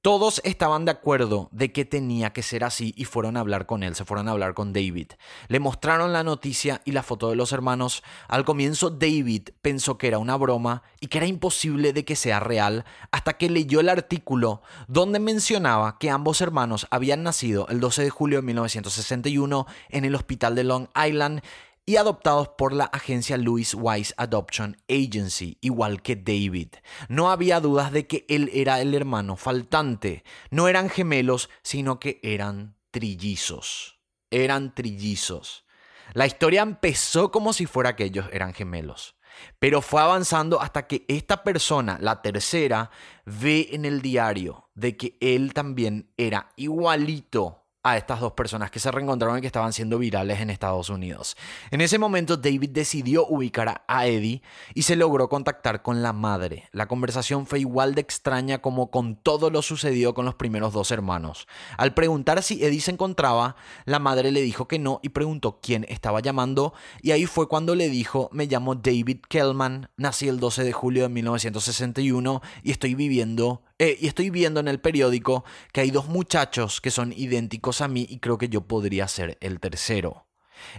[0.01, 3.83] Todos estaban de acuerdo de que tenía que ser así y fueron a hablar con
[3.83, 5.09] él, se fueron a hablar con David.
[5.49, 8.05] Le mostraron la noticia y la foto de los hermanos.
[8.29, 12.39] Al comienzo David pensó que era una broma y que era imposible de que sea
[12.39, 18.05] real hasta que leyó el artículo donde mencionaba que ambos hermanos habían nacido el 12
[18.05, 21.43] de julio de 1961 en el hospital de Long Island
[21.89, 26.69] y adoptados por la agencia Louis Wise Adoption Agency, igual que David.
[27.09, 30.23] No había dudas de que él era el hermano faltante.
[30.51, 34.01] No eran gemelos, sino que eran trillizos.
[34.31, 35.65] Eran trillizos.
[36.13, 39.17] La historia empezó como si fuera que ellos eran gemelos.
[39.59, 42.91] Pero fue avanzando hasta que esta persona, la tercera,
[43.25, 48.81] ve en el diario de que él también era igualito a estas dos personas que
[48.81, 51.37] se reencontraron y que estaban siendo virales en Estados Unidos.
[51.71, 54.43] En ese momento David decidió ubicar a Eddie
[54.75, 56.69] y se logró contactar con la madre.
[56.73, 60.91] La conversación fue igual de extraña como con todo lo sucedido con los primeros dos
[60.91, 61.47] hermanos.
[61.77, 65.87] Al preguntar si Eddie se encontraba, la madre le dijo que no y preguntó quién
[65.89, 70.65] estaba llamando y ahí fue cuando le dijo me llamo David Kellman, nací el 12
[70.65, 75.83] de julio de 1961 y estoy viviendo eh, y estoy viendo en el periódico que
[75.83, 79.61] hay dos muchachos que son idénticos a mí y creo que yo podría ser el
[79.61, 80.27] tercero.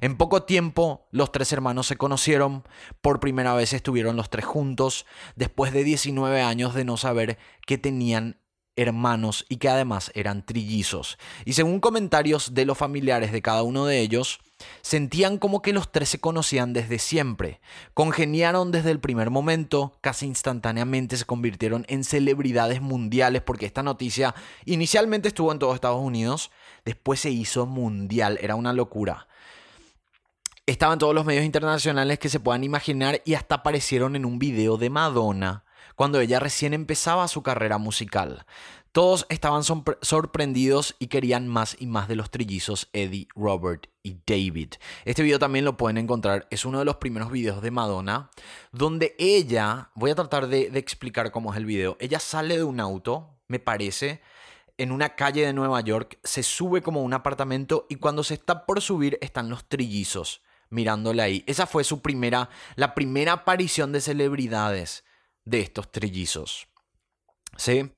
[0.01, 2.63] En poco tiempo los tres hermanos se conocieron,
[3.01, 7.77] por primera vez estuvieron los tres juntos, después de 19 años de no saber que
[7.77, 8.41] tenían
[8.81, 11.17] hermanos y que además eran trillizos.
[11.45, 14.39] Y según comentarios de los familiares de cada uno de ellos,
[14.81, 17.59] sentían como que los tres se conocían desde siempre,
[17.93, 24.35] congeniaron desde el primer momento, casi instantáneamente se convirtieron en celebridades mundiales porque esta noticia
[24.65, 26.51] inicialmente estuvo en todos Estados Unidos,
[26.85, 29.27] después se hizo mundial, era una locura.
[30.65, 34.77] Estaban todos los medios internacionales que se puedan imaginar y hasta aparecieron en un video
[34.77, 35.63] de Madonna
[35.95, 38.45] cuando ella recién empezaba su carrera musical.
[38.91, 44.73] Todos estaban sorprendidos y querían más y más de los trillizos Eddie, Robert y David.
[45.05, 48.31] Este video también lo pueden encontrar, es uno de los primeros videos de Madonna,
[48.71, 52.79] donde ella, voy a tratar de, explicar cómo es el video, ella sale de un
[52.79, 54.21] auto, me parece,
[54.79, 58.65] en una calle de Nueva York, se sube como un apartamento y cuando se está
[58.65, 61.43] por subir están los trillizos mirándole ahí.
[61.47, 65.03] Esa fue su primera, la primera aparición de celebridades
[65.49, 66.67] de estos trillizos.
[67.57, 67.91] ¿Sí?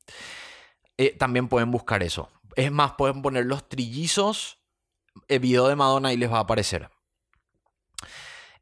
[0.98, 2.30] Eh, también pueden buscar eso.
[2.56, 4.60] Es más, pueden poner los trillizos,
[5.28, 6.90] el video de Madonna y les va a aparecer.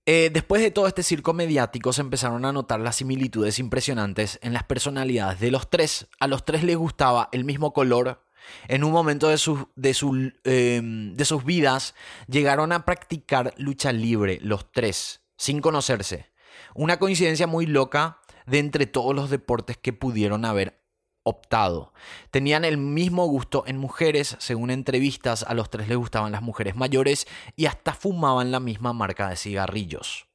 [0.05, 4.53] Eh, después de todo este circo mediático se empezaron a notar las similitudes impresionantes en
[4.53, 6.07] las personalidades de los tres.
[6.19, 8.23] A los tres les gustaba el mismo color.
[8.67, 9.37] En un momento de,
[9.75, 11.93] de, em, de sus vidas
[12.27, 16.31] llegaron a practicar lucha libre los tres, sin conocerse.
[16.73, 18.18] Una coincidencia muy loca
[18.49, 20.79] de entre todos los deportes que pudieron haber
[21.23, 21.93] optado.
[22.31, 26.75] Tenían el mismo gusto en mujeres, según entrevistas, a los tres les gustaban las mujeres
[26.75, 30.29] mayores y hasta fumaban la misma marca de cigarrillos.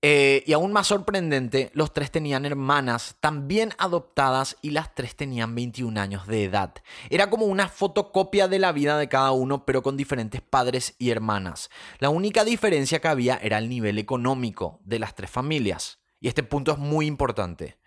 [0.00, 5.56] Eh, y aún más sorprendente, los tres tenían hermanas también adoptadas y las tres tenían
[5.56, 6.72] 21 años de edad.
[7.10, 11.10] Era como una fotocopia de la vida de cada uno, pero con diferentes padres y
[11.10, 11.68] hermanas.
[11.98, 15.98] La única diferencia que había era el nivel económico de las tres familias.
[16.20, 17.78] Y este punto es muy importante,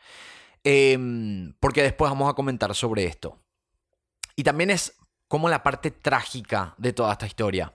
[0.63, 3.39] em, porque después vamos a comentar sobre esto.
[4.35, 7.73] Y también es como la parte trágica de toda esta historia.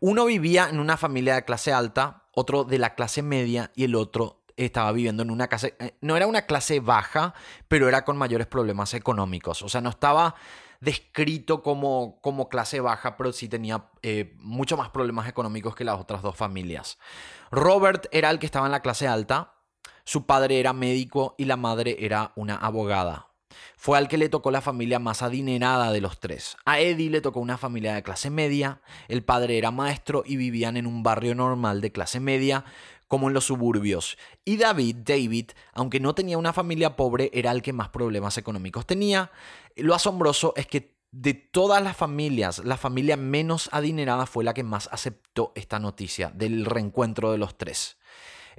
[0.00, 3.94] Uno vivía en una familia de clase alta, otro de la clase media y el
[3.94, 7.34] otro estaba viviendo en una clase, eh, no era una clase baja,
[7.68, 9.62] pero era con mayores problemas económicos.
[9.62, 10.34] O sea, no estaba
[10.80, 16.00] descrito como, como clase baja, pero sí tenía eh, mucho más problemas económicos que las
[16.00, 16.98] otras dos familias.
[17.50, 19.54] Robert era el que estaba en la clase alta,
[20.08, 23.28] su padre era médico y la madre era una abogada.
[23.76, 26.56] Fue al que le tocó la familia más adinerada de los tres.
[26.64, 30.78] A Eddie le tocó una familia de clase media, el padre era maestro y vivían
[30.78, 32.64] en un barrio normal de clase media,
[33.06, 34.16] como en los suburbios.
[34.46, 38.86] Y David, David, aunque no tenía una familia pobre, era el que más problemas económicos
[38.86, 39.30] tenía.
[39.76, 44.62] Lo asombroso es que de todas las familias, la familia menos adinerada fue la que
[44.62, 47.97] más aceptó esta noticia del reencuentro de los tres.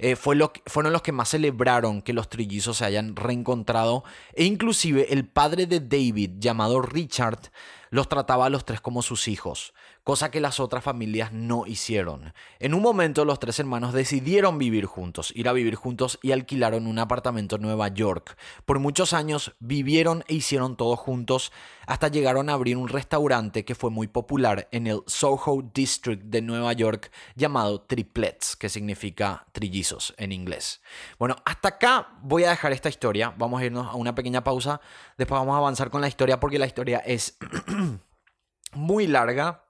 [0.02, 4.02] Eh, fueron los que más celebraron que los trillizos se hayan reencontrado.
[4.32, 7.50] E inclusive el padre de David, llamado Richard,
[7.90, 9.74] los trataba a los tres como sus hijos
[10.04, 12.32] cosa que las otras familias no hicieron.
[12.58, 16.86] En un momento los tres hermanos decidieron vivir juntos, ir a vivir juntos y alquilaron
[16.86, 18.36] un apartamento en Nueva York.
[18.64, 21.52] Por muchos años vivieron e hicieron todo juntos
[21.86, 26.40] hasta llegaron a abrir un restaurante que fue muy popular en el Soho District de
[26.40, 30.80] Nueva York llamado Triplets, que significa trillizos en inglés.
[31.18, 34.80] Bueno, hasta acá voy a dejar esta historia, vamos a irnos a una pequeña pausa,
[35.18, 37.36] después vamos a avanzar con la historia porque la historia es
[38.74, 39.64] muy larga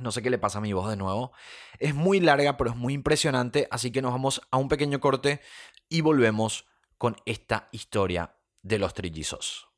[0.00, 1.32] no sé qué le pasa a mi voz de nuevo.
[1.78, 5.40] Es muy larga, pero es muy impresionante, así que nos vamos a un pequeño corte
[5.88, 6.66] y volvemos
[6.98, 9.68] con esta historia de los trillizos.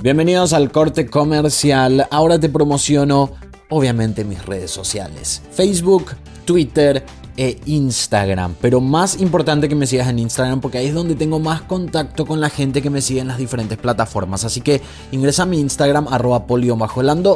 [0.00, 2.06] Bienvenidos al corte comercial.
[2.12, 3.34] Ahora te promociono,
[3.68, 5.42] obviamente, mis redes sociales.
[5.50, 6.12] Facebook,
[6.44, 7.04] Twitter,
[7.36, 8.54] e Instagram.
[8.60, 12.26] Pero más importante que me sigas en Instagram porque ahí es donde tengo más contacto
[12.26, 14.44] con la gente que me sigue en las diferentes plataformas.
[14.44, 14.80] Así que
[15.12, 16.76] ingresa a mi Instagram, arroba polio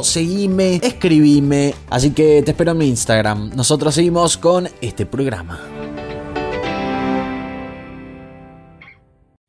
[0.02, 1.74] seguime, escribime.
[1.88, 3.50] Así que te espero en mi Instagram.
[3.54, 5.60] Nosotros seguimos con este programa.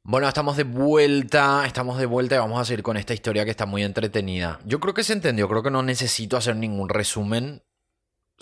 [0.04, 3.52] Bueno, estamos de vuelta, estamos de vuelta y vamos a seguir con esta historia que
[3.52, 4.60] está muy entretenida.
[4.66, 7.64] Yo creo que se entendió, creo que no necesito hacer ningún resumen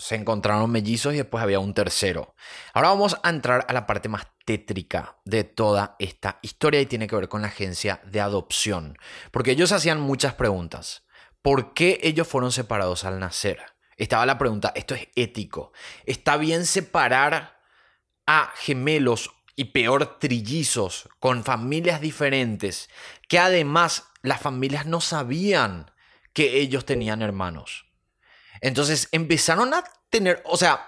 [0.00, 2.34] se encontraron mellizos y después había un tercero.
[2.72, 7.06] Ahora vamos a entrar a la parte más tétrica de toda esta historia y tiene
[7.06, 8.96] que ver con la agencia de adopción.
[9.30, 11.04] Porque ellos hacían muchas preguntas.
[11.42, 13.60] ¿Por qué ellos fueron separados al nacer?
[13.96, 15.72] Estaba la pregunta, ¿esto es ético?
[16.06, 17.60] ¿Está bien separar
[18.26, 22.88] a gemelos y peor trillizos con familias diferentes
[23.28, 25.90] que además las familias no sabían
[26.32, 27.89] que ellos tenían hermanos?
[28.60, 30.86] Entonces empezaron a tener, o sea,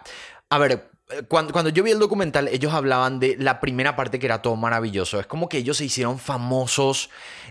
[0.51, 0.91] a ver,
[1.29, 4.57] cuando, cuando, yo vi el documental, ellos hablaban de la primera parte que era todo
[4.57, 5.21] maravilloso.
[5.21, 7.11] Es como que ellos se hicieron famosos,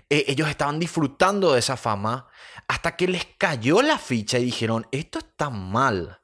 [0.09, 2.27] eh, ellos estaban disfrutando de esa fama,
[2.67, 6.19] hasta que les cayó la ficha y dijeron, esto está mal.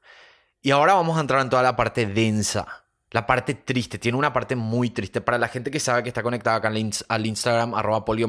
[0.60, 2.87] Y ahora vamos a entrar en toda la parte densa.
[3.10, 6.22] La parte triste, tiene una parte muy triste para la gente que sabe que está
[6.22, 6.68] conectada acá
[7.08, 8.28] al Instagram, arroba polio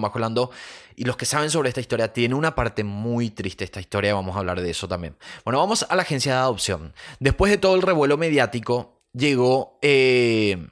[0.95, 4.35] y los que saben sobre esta historia, tiene una parte muy triste esta historia, vamos
[4.35, 5.17] a hablar de eso también.
[5.43, 6.93] Bueno, vamos a la agencia de adopción.
[7.19, 9.79] Después de todo el revuelo mediático, llegó...
[9.81, 10.69] Eh,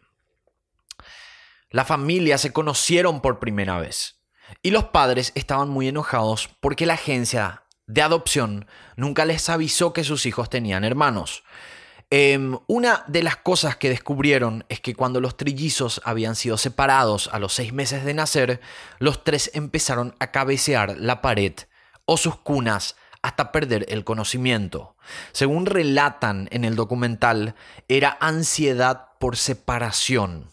[1.69, 4.21] la familia se conocieron por primera vez.
[4.61, 10.03] Y los padres estaban muy enojados porque la agencia de adopción nunca les avisó que
[10.03, 11.43] sus hijos tenían hermanos.
[12.09, 17.29] Em, una de las cosas que descubrieron es que cuando los trillizos habían sido separados
[17.33, 18.61] a los seis meses de nacer,
[18.97, 21.53] los tres empezaron a cabecear la pared
[22.05, 24.95] o sus cunas hasta perder el conocimiento.
[25.33, 27.55] Según relatan en el documental,
[27.89, 30.49] era ansiedad por separación.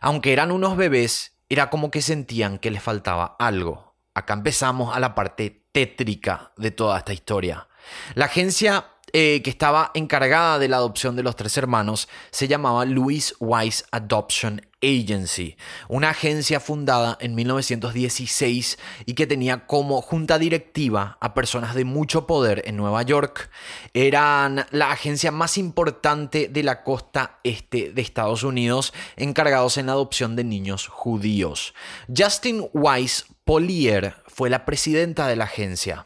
[0.00, 3.94] Aunque eran unos bebés, era como que sentían que les faltaba algo.
[4.14, 7.68] Acá empezamos a la parte tétrica de toda esta historia.
[8.14, 12.84] La agencia eh, que estaba encargada de la adopción de los tres hermanos se llamaba
[12.84, 15.56] Louis Wise Adoption Agency,
[15.88, 22.26] una agencia fundada en 1916 y que tenía como junta directiva a personas de mucho
[22.26, 23.48] poder en Nueva York.
[23.94, 29.92] Eran la agencia más importante de la costa este de Estados Unidos, encargados en la
[29.92, 31.74] adopción de niños judíos.
[32.14, 36.05] Justin Wise Polier fue la presidenta de la agencia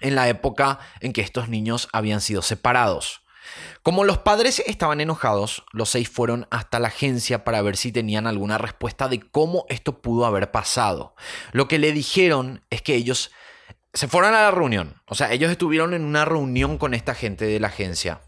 [0.00, 3.22] en la época en que estos niños habían sido separados.
[3.82, 8.26] Como los padres estaban enojados, los seis fueron hasta la agencia para ver si tenían
[8.26, 11.14] alguna respuesta de cómo esto pudo haber pasado.
[11.52, 13.30] Lo que le dijeron es que ellos
[13.94, 17.46] se fueron a la reunión, o sea, ellos estuvieron en una reunión con esta gente
[17.46, 18.20] de la agencia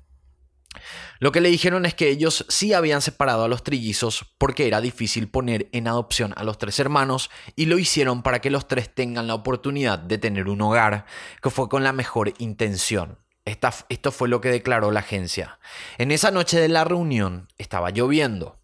[1.20, 4.80] lo que le dijeron es que ellos sí habían separado a los trillizos porque era
[4.80, 8.94] difícil poner en adopción a los tres hermanos y lo hicieron para que los tres
[8.94, 11.04] tengan la oportunidad de tener un hogar,
[11.42, 13.18] que fue con la mejor intención.
[13.44, 15.58] esto fue lo que declaró la agencia.
[15.98, 18.58] En esa noche de la reunión estaba lloviendo.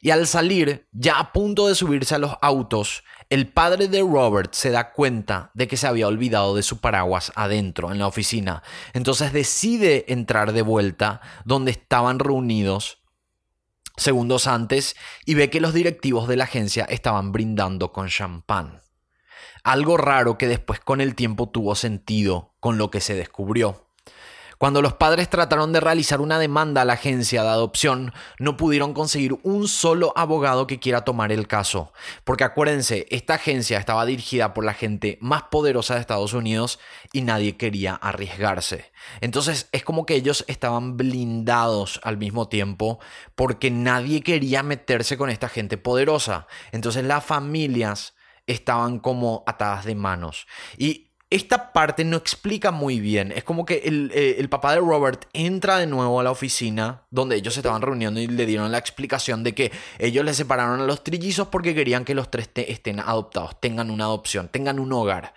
[0.00, 4.54] Y al salir, ya a punto de subirse a los autos, el padre de Robert
[4.54, 8.62] se da cuenta de que se había olvidado de su paraguas adentro, en la oficina.
[8.92, 13.02] Entonces decide entrar de vuelta donde estaban reunidos
[13.96, 18.80] segundos antes y ve que los directivos de la agencia estaban brindando con champán.
[19.64, 23.85] Algo raro que después con el tiempo tuvo sentido con lo que se descubrió.
[24.58, 28.94] Cuando los padres trataron de realizar una demanda a la agencia de adopción, no pudieron
[28.94, 31.92] conseguir un solo abogado que quiera tomar el caso.
[32.24, 36.78] Porque acuérdense, esta agencia estaba dirigida por la gente más poderosa de Estados Unidos
[37.12, 38.92] y nadie quería arriesgarse.
[39.20, 42.98] Entonces es como que ellos estaban blindados al mismo tiempo
[43.34, 46.46] porque nadie quería meterse con esta gente poderosa.
[46.72, 48.14] Entonces las familias
[48.46, 50.46] estaban como atadas de manos.
[50.78, 53.32] Y esta parte no explica muy bien.
[53.32, 57.36] Es como que eh, el, papá de Robert entra de nuevo a la oficina donde
[57.36, 60.84] ellos se estaban reuniendo y le dieron la explicación de que ellos le separaron a
[60.84, 65.34] los trillizos porque querían que los tres estén adoptados, tengan una adopción, tengan un hogar.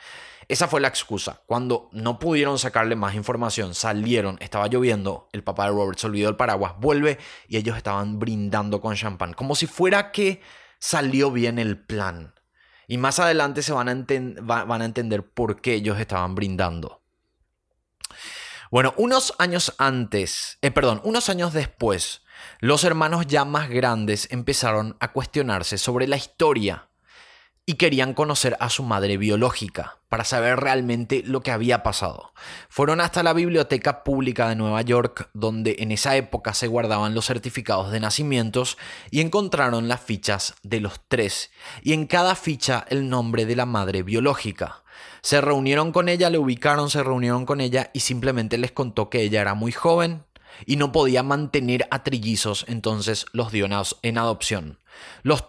[0.48, 1.42] Esa fue la excusa.
[1.46, 6.30] Cuando no pudieron sacarle más información, salieron, estaba lloviendo, el papá de Robert se olvidó
[6.30, 10.42] el paraguas, vuelve y ellos estaban brindando con champán, como si fuera que
[10.80, 12.34] salió bien el plan.
[12.90, 17.04] Y más adelante se van a, van a entender por qué ellos estaban brindando.
[18.72, 22.24] Bueno, unos años antes, eh, perdón, unos años después,
[22.60, 26.89] los hermanos ya más grandes empezaron a cuestionarse sobre la historia
[27.70, 32.34] y querían conocer a su madre biológica para saber realmente lo que había pasado.
[32.68, 37.28] Fueron hasta la Biblioteca Pública de Nueva York, donde en esa época se guardaban los
[37.28, 38.80] certificados de nacimientos,
[39.12, 41.52] y encontraron las fichas de los tres,
[41.84, 44.82] y en cada ficha el nombre de la madre biológica.
[45.22, 49.22] Se reunieron con ella, le ubicaron, se reunieron con ella y simplemente les contó que
[49.22, 50.24] ella era muy joven
[50.66, 53.68] y no podía mantener a trillizos, entonces los dio
[54.02, 54.80] en adopción.
[55.22, 55.44] Los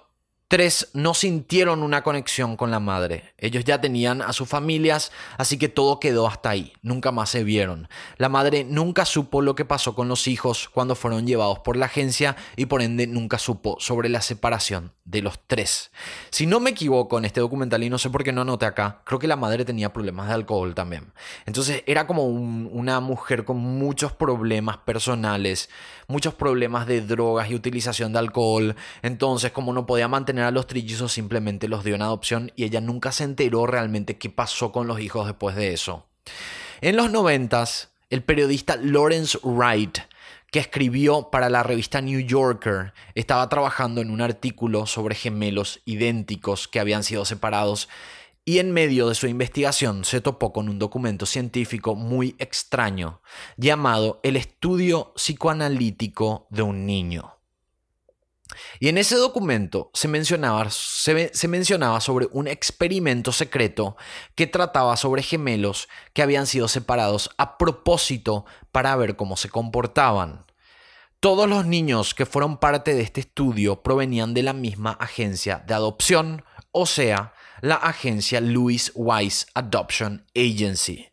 [0.51, 3.35] Tres no sintieron una conexión con la madre.
[3.39, 6.73] Ellos ya tenían a sus familias, así que todo quedó hasta ahí.
[6.83, 7.89] Nunca más se vieron.
[8.17, 11.87] La madre nunca supo lo que pasó con los hijos cuando fueron llevados por la
[11.87, 15.93] agencia y por ende nunca supo sobre la separación de los tres.
[16.31, 19.03] Si no me equivoco en este documental y no sé por qué no anoté acá,
[19.05, 21.13] creo que la madre tenía problemas de alcohol también.
[21.47, 25.71] Entonces era como una mujer con muchos problemas personales,
[26.11, 28.77] muchos problemas de drogas y utilización de alcohol.
[29.03, 32.81] Entonces como no podía mantener a los trillizos simplemente los dio en adopción y ella
[32.81, 36.07] nunca se enteró realmente qué pasó con los hijos después de eso.
[36.81, 39.99] En los noventas, el periodista Lawrence Wright
[40.51, 46.67] que escribió para la revista New Yorker, estaba trabajando en un artículo sobre gemelos idénticos
[46.67, 47.89] que habían sido separados
[48.51, 53.23] y en medio de su investigación se topó con un documento científico muy extraño
[53.57, 57.37] llamado El estudio psicoanalítico de un niño.
[58.81, 63.97] Y en ese documento se mencionaba, se, mencionaba, sobre un experimento secreto
[64.35, 70.45] que trataba sobre gemelos que habían sido separados a propósito para ver cómo se comportaban.
[71.21, 75.75] Todos los niños que fueron parte de este estudio provenían de la misma agencia de
[75.75, 81.09] adopción, o sea, la agencia Louis Wise Adoption Agency,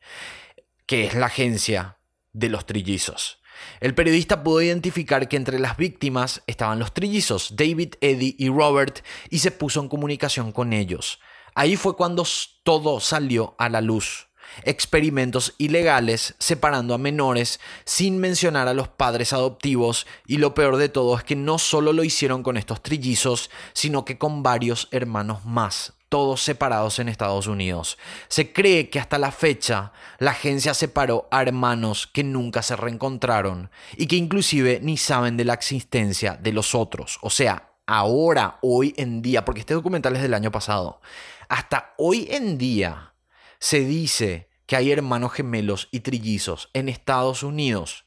[0.86, 1.98] que es la agencia
[2.34, 3.40] de los trillizos.
[3.80, 9.04] El periodista pudo identificar que entre las víctimas estaban los trillizos David, Eddie y Robert
[9.30, 11.20] y se puso en comunicación con ellos.
[11.56, 12.24] Ahí fue cuando
[12.64, 14.28] todo salió a la luz.
[14.64, 20.88] Experimentos ilegales separando a menores sin mencionar a los padres adoptivos y lo peor de
[20.88, 25.44] todo es que no solo lo hicieron con estos trillizos, sino que con varios hermanos
[25.44, 27.98] más todos separados en Estados Unidos.
[28.28, 33.70] Se cree que hasta la fecha la agencia separó a hermanos que nunca se reencontraron
[33.98, 37.20] y que inclusive ni saben de la existencia de los otros.
[37.22, 41.02] O sea, ahora, hoy en día, porque este documental es del año pasado,
[41.50, 43.14] hasta hoy en día
[43.60, 48.06] se dice que hay hermanos gemelos y trillizos en Estados Unidos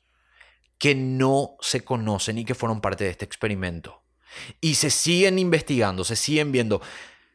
[0.78, 4.02] que no se conocen y que fueron parte de este experimento.
[4.60, 6.80] Y se siguen investigando, se siguen viendo.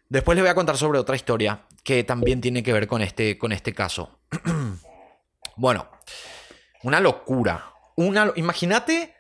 [0.10, 3.38] Después les voy a contar sobre otra historia que también tiene que ver con este,
[3.38, 4.20] con este caso.
[5.56, 5.90] bueno,
[6.84, 7.74] una locura.
[7.96, 9.16] Una, imagínate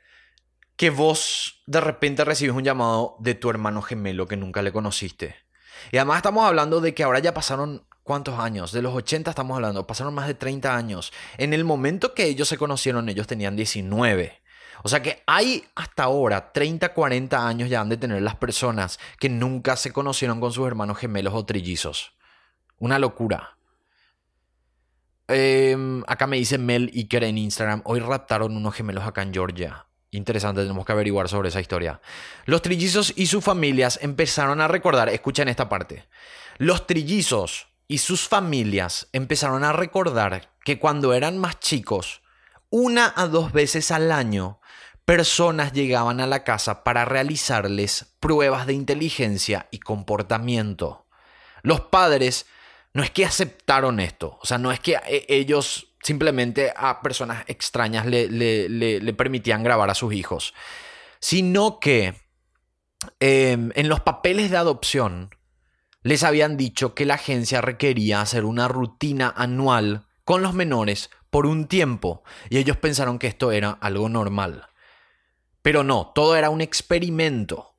[0.76, 5.36] que vos de repente recibes un llamado de tu hermano gemelo que nunca le conociste.
[5.92, 8.72] Y además estamos hablando de que ahora ya pasaron ¿Cuántos años?
[8.72, 11.12] De los 80 estamos hablando, pasaron más de 30 años.
[11.40, 14.44] En el momento que ellos se conocieron, ellos tenían 19.
[14.84, 19.00] O sea que hay hasta ahora 30, 40 años ya han de tener las personas
[19.20, 22.14] que nunca se conocieron con sus hermanos gemelos o trillizos.
[22.78, 23.58] Una locura.
[25.28, 27.82] Em, acá me dice Mel Iker en Instagram.
[27.86, 29.86] Hoy raptaron unos gemelos acá en Georgia.
[30.12, 32.00] Interesante, tenemos que averiguar sobre esa historia.
[32.46, 36.08] Los trillizos y sus familias empezaron a recordar, escuchen esta parte.
[36.58, 42.22] Los trillizos y sus familias empezaron a recordar que cuando eran más chicos,
[42.70, 44.60] una a dos veces al año,
[45.06, 51.06] personas llegaban a la casa para realizarles pruebas de inteligencia y comportamiento.
[51.62, 52.48] Los padres
[52.94, 57.44] no es que aceptaron esto, o sea, no es que eh, ellos simplemente a personas
[57.48, 60.54] extrañas le, permitían grabar a sus hijos,
[61.20, 62.14] sino que
[63.20, 65.32] em, en los papeles de adopción
[66.04, 71.48] les habían dicho que la agencia requería hacer una rutina anual con los menores por
[71.48, 74.68] un tiempo y ellos pensaron que esto era algo normal.
[75.66, 77.74] Pero no, todo era un experimento.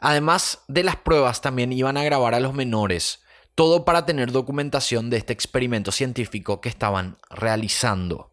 [0.00, 3.18] Además de las pruebas, también iban a grabar a los menores
[3.56, 8.30] todo para tener documentación de este experimento científico que estaban realizando.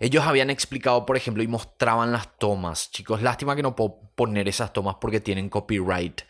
[0.00, 2.90] Ellos habían explicado, por ejemplo, y mostraban las tomas.
[2.90, 6.22] Chicos, lástima que no puedo poner esas tomas porque tienen copyright.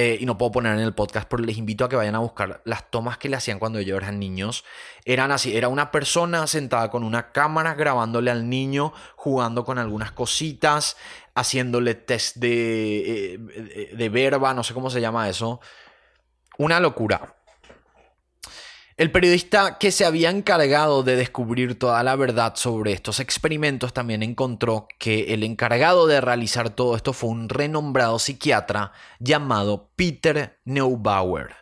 [0.00, 2.20] Eh, y no puedo poner en el podcast, pero les invito a que vayan a
[2.20, 4.64] buscar las tomas que le hacían cuando ellos eran niños.
[5.04, 10.12] Eran así, era una persona sentada con una cámara grabándole al niño, jugando con algunas
[10.12, 10.96] cositas,
[11.34, 15.60] haciéndole test de, eh, de verba, no sé cómo se llama eso.
[16.58, 17.34] Una locura.
[18.98, 24.24] El periodista que se había encargado de descubrir toda la verdad sobre estos experimentos también
[24.24, 28.90] encontró que el encargado de realizar todo esto fue un renombrado psiquiatra
[29.20, 31.54] llamado Peter Neubauer.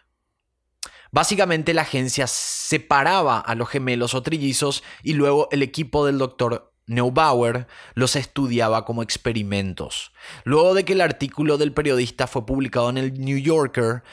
[1.12, 6.72] Básicamente la agencia separaba a los gemelos o trillizos y luego el equipo del doctor
[6.86, 10.14] Neubauer los estudiaba como experimentos.
[10.44, 14.04] Luego de que el artículo del periodista fue publicado en el New Yorker,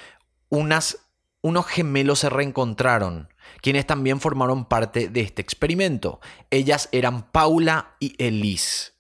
[0.50, 1.03] unas
[1.44, 3.30] unos gemelos se reencontraron,
[3.62, 6.22] quienes también formaron parte de este experimento.
[6.50, 8.94] Ellas eran Paula y Elise.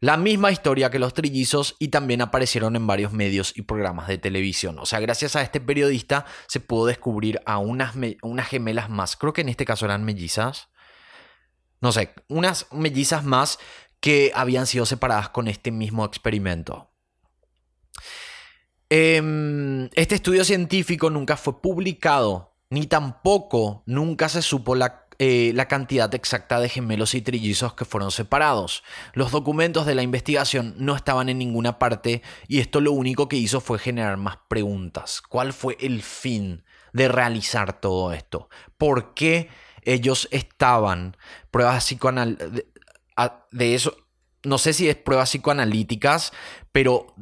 [0.00, 4.18] La misma historia que los trillizos y también aparecieron en varios medios y programas de
[4.18, 4.78] televisión.
[4.78, 9.16] O sea, gracias a este periodista se pudo descubrir a unas, unas gemelas más.
[9.16, 10.68] Creo que en este caso eran mellizas.
[11.80, 13.58] No sé, unas mellizas más
[14.00, 16.90] que habían sido separadas con este mismo experimento.
[18.88, 25.66] Em, este estudio científico nunca fue publicado, ni tampoco nunca se supo la, eh, la,
[25.66, 28.84] cantidad exacta de gemelos y trillizos que fueron separados.
[29.12, 33.36] Los documentos de la investigación no estaban en ninguna parte y esto lo único que
[33.36, 35.20] hizo fue generar más preguntas.
[35.20, 38.48] ¿Cuál fue el fin de realizar todo esto?
[38.78, 39.48] ¿Por qué
[39.82, 41.16] ellos estaban?
[41.50, 42.64] Pruebas psicoanalíticas,
[43.50, 43.96] de, eso,
[44.44, 46.32] no sé si es pruebas psicoanalíticas,
[46.70, 47.16] pero...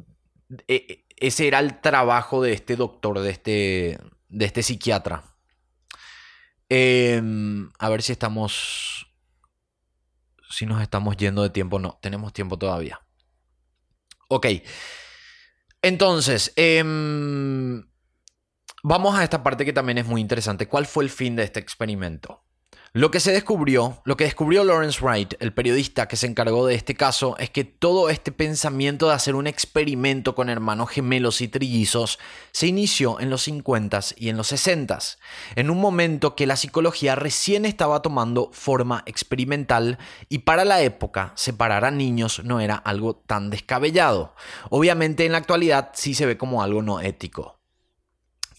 [0.68, 3.98] Eh, ese era el trabajo de este doctor, de este,
[4.28, 5.24] de este psiquiatra.
[6.68, 9.06] Em, a ver si estamos.
[10.50, 11.78] Si nos estamos yendo de tiempo.
[11.78, 13.00] No, tenemos tiempo todavía.
[14.28, 14.46] Ok.
[15.82, 17.84] Entonces, em,
[18.82, 20.68] vamos a esta parte que también es muy interesante.
[20.68, 22.43] ¿Cuál fue el fin de este experimento?
[22.96, 26.76] Lo que se descubrió, lo que descubrió Lawrence Wright, el periodista que se encargó de
[26.76, 31.48] este caso, es que todo este pensamiento de hacer un experimento con hermanos gemelos y
[31.48, 32.20] trillizos
[32.52, 35.18] se inició en los 50s y en los 60s,
[35.56, 41.32] en un momento que la psicología recién estaba tomando forma experimental y para la época
[41.34, 44.36] separar a niños no era algo tan descabellado.
[44.70, 47.53] Obviamente en la actualidad sí se ve como algo no ético.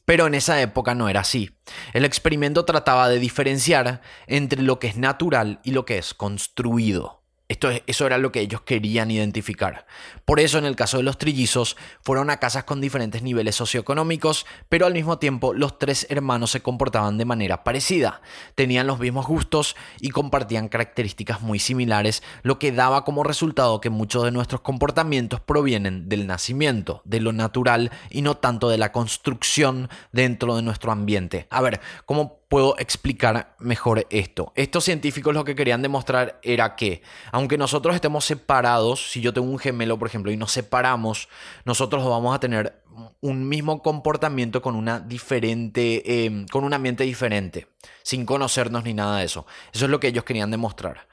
[0.06, 1.58] Pero en esa época no era así.
[1.94, 7.25] El experimento trataba de diferenciar entre lo que es natural y lo que es construido.
[7.48, 9.86] Esto, eso era lo que ellos querían identificar.
[10.26, 14.48] Por eso en el caso de los trillizos fueron a casas con diferentes niveles socioeconómicos,
[14.68, 18.22] pero al mismo tiempo los tres hermanos se comportaban de manera parecida.
[18.56, 23.92] Tenían los mismos gustos y compartían características muy similares, lo que daba como resultado que
[23.92, 28.92] muchos de nuestros comportamientos provienen del nacimiento, de lo natural y no tanto de la
[28.92, 31.46] construcción dentro de nuestro ambiente.
[31.52, 34.54] A ver, ¿cómo puedo explicar mejor esto.
[34.56, 37.02] Estos científicos lo que querían demostrar era que,
[37.34, 41.28] aunque nosotros estemos separados, si yo tengo un gemelo, por ejemplo, y nos separamos,
[41.66, 42.82] nosotros vamos a tener
[43.20, 47.68] un mismo comportamiento con una diferente, em, con un ambiente diferente,
[48.04, 49.46] sin conocernos ni nada de eso.
[49.74, 51.10] Eso es lo que ellos querían demostrar.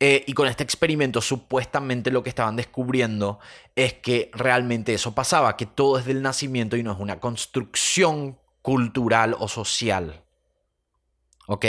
[0.00, 3.38] Eh, y con este experimento supuestamente lo que estaban descubriendo
[3.76, 8.40] es que realmente eso pasaba, que todo es del nacimiento y no es una construcción
[8.60, 10.24] cultural o social.
[11.50, 11.66] ¿Ok?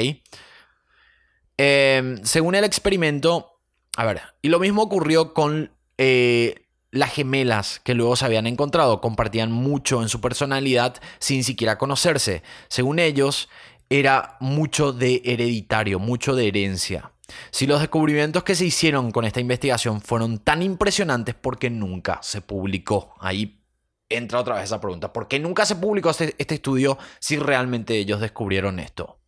[1.58, 3.60] Em, según el experimento,
[3.98, 9.02] a ver, y lo mismo ocurrió con eh, las gemelas que luego se habían encontrado,
[9.02, 12.44] compartían mucho en su personalidad sin siquiera conocerse.
[12.68, 13.50] Según ellos,
[13.90, 17.14] era mucho de hereditario, mucho de herencia.
[17.50, 22.20] Si los descubrimientos que se hicieron con esta investigación fueron tan impresionantes, ¿por qué nunca
[22.22, 23.16] se publicó?
[23.20, 23.64] Ahí
[24.10, 25.12] entra otra vez esa pregunta.
[25.12, 29.21] ¿Por qué nunca se publicó este, este estudio si realmente ellos descubrieron esto?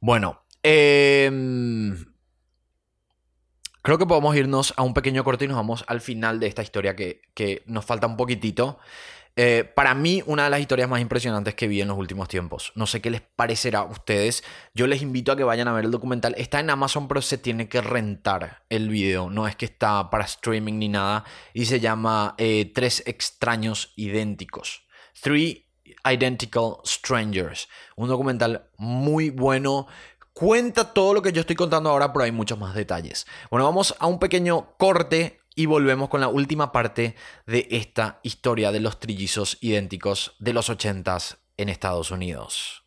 [0.00, 1.96] Bueno, em,
[3.82, 6.62] creo que podemos irnos a un pequeño corte y nos vamos al final de esta
[6.62, 8.78] historia que, que nos falta un poquitito.
[9.38, 12.72] Eh, para mí, una de las historias más impresionantes que vi en los últimos tiempos.
[12.74, 14.42] No sé qué les parecerá a ustedes.
[14.72, 16.34] Yo les invito a que vayan a ver el documental.
[16.38, 19.28] Está en Amazon, pero se tiene que rentar el video.
[19.28, 21.24] No es que está para streaming ni nada.
[21.52, 24.86] Y se llama eh, Tres extraños idénticos.
[25.20, 25.65] Three
[26.04, 27.68] Identical Strangers.
[27.96, 29.86] Un documental muy bueno.
[30.32, 33.26] Cuenta todo lo que yo estoy contando ahora, pero hay muchos más detalles.
[33.50, 37.16] Bueno, vamos a un pequeño corte y volvemos con la última parte
[37.46, 42.85] de esta historia de los trillizos idénticos de los 80s en Estados Unidos.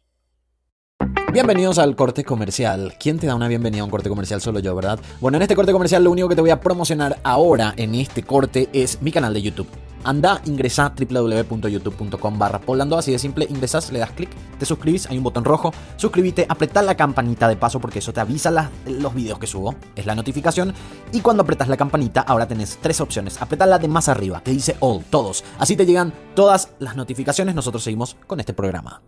[1.32, 2.96] Bienvenidos al corte comercial.
[3.00, 4.42] ¿Quién te da una bienvenida a un corte comercial?
[4.42, 5.00] Solo yo, ¿verdad?
[5.22, 8.24] Bueno, en este corte comercial lo único que te voy a promocionar ahora en este
[8.24, 9.68] corte es mi canal de YouTube.
[10.04, 15.18] Anda, ingresa www.youtube.com barra poblando, así de simple, ingresas, le das clic, te suscribís, hay
[15.18, 19.38] un botón rojo, suscríbete, apretá la campanita de paso porque eso te avisa los videos
[19.38, 20.74] que subo, es la notificación,
[21.12, 24.52] y cuando apretas la campanita ahora tenés tres opciones, apretá la de más arriba, que
[24.52, 29.02] dice all, todos, así te llegan todas las notificaciones, nosotros seguimos con este programa.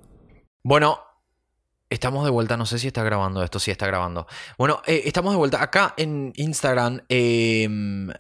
[0.61, 0.97] Bueno,
[1.91, 4.25] Estamos de vuelta, no sé si está grabando esto, sí está grabando.
[4.57, 5.61] Bueno, eh, estamos de vuelta.
[5.61, 7.67] Acá en Instagram, eh,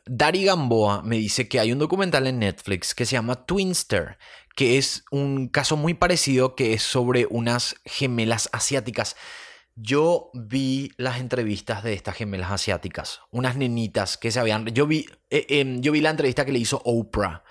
[0.05, 4.17] Dari Gamboa me dice que hay un documental en Netflix que se llama Twinster,
[4.57, 9.15] que es un caso muy parecido que es sobre unas gemelas asiáticas.
[9.75, 14.65] Yo vi las entrevistas de estas gemelas asiáticas, unas nenitas que se habían...
[14.65, 17.45] Yo vi, eh, em, yo vi la entrevista que le hizo Oprah,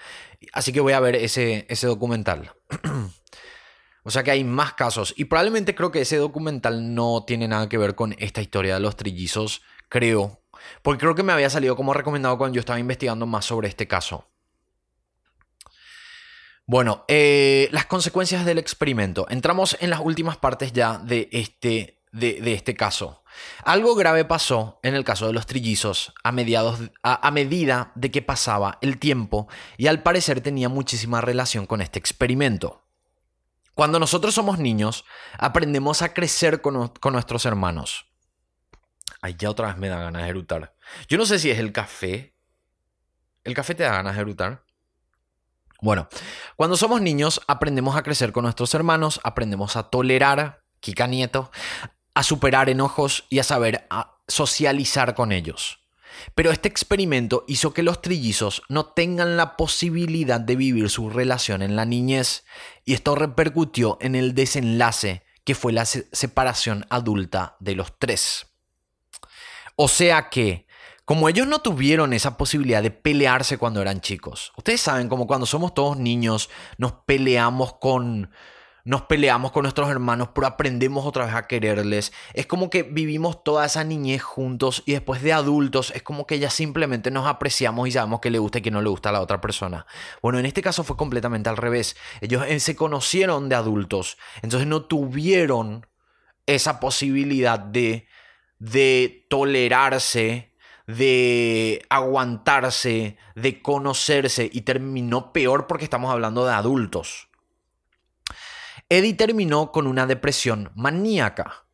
[0.53, 2.53] así que voy a ver ese, ese documental.
[4.03, 5.15] O sea que hay más casos.
[5.17, 8.81] Y probablemente creo que ese documental no tiene nada que ver con esta historia de
[8.81, 10.43] los trillizos, creo.
[10.83, 13.87] Porque creo que me había salido como recomendado cuando yo estaba investigando más sobre este
[13.87, 14.29] caso.
[16.67, 19.27] Bueno, eh, las consecuencias del experimento.
[19.29, 23.25] Entramos en las últimas partes ya de este, de, este caso.
[23.65, 28.23] Algo grave pasó en el caso de los trillizos a, mediados, a medida de que
[28.23, 29.49] pasaba el tiempo
[29.79, 32.85] y al parecer tenía muchísima relación con este experimento.
[33.81, 35.07] Cuando nosotros somos niños,
[35.39, 38.05] aprendemos a crecer con, nuestros hermanos.
[39.23, 40.75] Ay, ya otra vez me da ganas de erutar.
[41.09, 42.35] Yo no sé si es el café.
[43.43, 44.65] ¿El café te da ganas de erutar?
[45.81, 46.11] Bueno,
[46.57, 51.51] cuando somos niños aprendemos a crecer con nuestros hermanos, aprendemos a tolerar, Kika Nieto,
[52.13, 53.89] a superar enojos y a saber
[54.29, 55.80] socializar con ellos.
[56.35, 61.63] Pero este experimento hizo que los trillizos no tengan la posibilidad de vivir su relación
[61.63, 62.45] en la niñez
[62.85, 68.47] y esto repercutió en el desenlace que fue la separación adulta de los tres.
[69.77, 70.67] O sea que,
[71.05, 75.47] como ellos no tuvieron esa posibilidad de pelearse cuando eran chicos, ustedes saben como cuando
[75.47, 78.31] somos todos niños nos peleamos con
[78.91, 82.13] nos peleamos con nuestros hermanos, pero aprendemos otra vez a quererles.
[82.35, 86.41] Es como que vivimos toda esa niñez juntos y después de adultos es como que
[86.41, 89.13] ya simplemente nos apreciamos y sabemos que le gusta y que no le gusta a
[89.13, 89.87] la otra persona.
[90.23, 91.97] Bueno, en este caso fue completamente al revés.
[92.21, 95.87] Ellos eh, se conocieron de adultos, entonces no tuvieron
[96.47, 98.09] esa posibilidad de,
[98.59, 100.53] de tolerarse,
[100.89, 107.30] de aguantarse, de conocerse y terminó peor porque estamos hablando de adultos.
[108.93, 111.65] Eddie terminó con una depresión maníaca.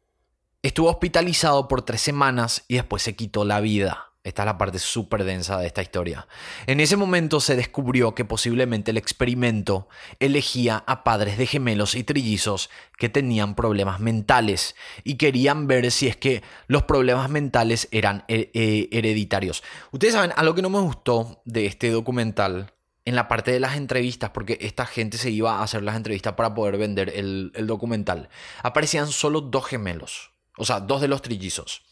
[0.61, 4.13] Estuvo hospitalizado por tres semanas y después se quitó la vida.
[4.23, 6.29] Esta es la parte súper densa de esta historia.
[6.67, 9.89] En ese momento se descubrió que posiblemente el experimento
[10.21, 16.09] elegía a padres de gemelos y trillizos que tenían problemas mentales y querían ver si
[16.09, 19.63] es que los problemas mentales eran eh, eh, hereditarios.
[19.91, 22.75] Ustedes saben, algo que no me gustó de este documental
[23.07, 26.35] en la parte de las entrevistas, porque esta gente se iba a hacer las entrevistas
[26.35, 28.29] para poder vender el, documental,
[28.63, 31.83] aparecían solo dos gemelos, o sea, dos de los trillizos.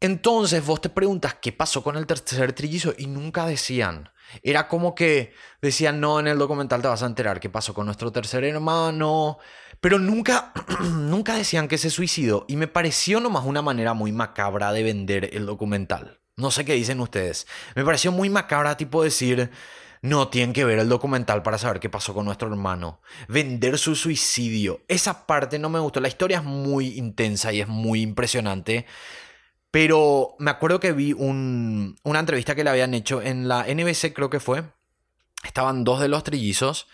[0.00, 4.08] Entonces vos te preguntas qué pasó con el tercer trillizo y nunca decían.
[4.42, 7.84] Era como que decían, no, en el documental te vas a enterar qué pasó con
[7.84, 9.38] nuestro tercer hermano,
[9.82, 14.72] pero nunca, nunca decían que se suicidó y me pareció nomás una manera muy macabra
[14.72, 16.20] de vender el documental.
[16.36, 17.46] No sé qué dicen ustedes.
[17.74, 19.50] Me pareció muy macabra tipo decir,
[20.02, 23.00] no, tienen que ver el documental para saber qué pasó con nuestro hermano.
[23.28, 24.80] Vender su suicidio.
[24.88, 26.00] Esa parte no me gustó.
[26.00, 28.86] La historia es muy intensa y es muy impresionante.
[29.70, 34.30] Pero me acuerdo que vi una entrevista que le habían hecho en la NBC, creo
[34.30, 34.64] que fue.
[35.44, 36.88] Estaban dos de los trillizos.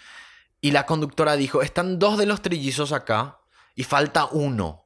[0.60, 3.38] Y la conductora dijo, están dos de los trillizos acá
[3.76, 4.85] y falta uno.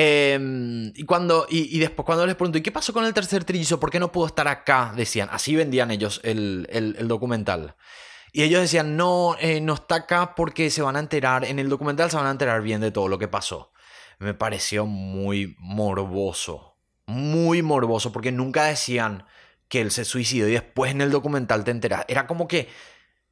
[0.00, 3.80] Em, y, cuando, y, después cuando les pregunto, ¿y qué pasó con el tercer trillizo?
[3.80, 4.92] ¿Por qué no pudo estar acá?
[4.94, 7.74] Decían, así vendían ellos el, el, documental.
[8.32, 11.68] Y ellos decían, no, eh, no está acá porque se van a enterar, en el
[11.68, 13.72] documental se van a enterar bien de todo lo que pasó.
[14.20, 16.76] Me pareció muy morboso,
[17.06, 19.24] muy morboso, porque nunca decían
[19.66, 22.04] que él se suicidó y después en el documental te enteras.
[22.06, 22.68] Era como que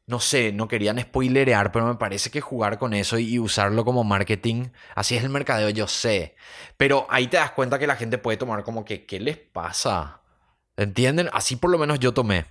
[0.07, 4.04] no sé, no querían spoilerear, pero me parece que jugar con eso y usarlo como
[4.04, 6.36] marketing, así es el mercadeo, yo sé.
[6.76, 10.22] Pero ahí te das cuenta que la gente puede tomar como que, ¿qué les pasa?
[10.76, 11.28] ¿Entienden?
[11.32, 12.44] Así por lo menos yo tomé.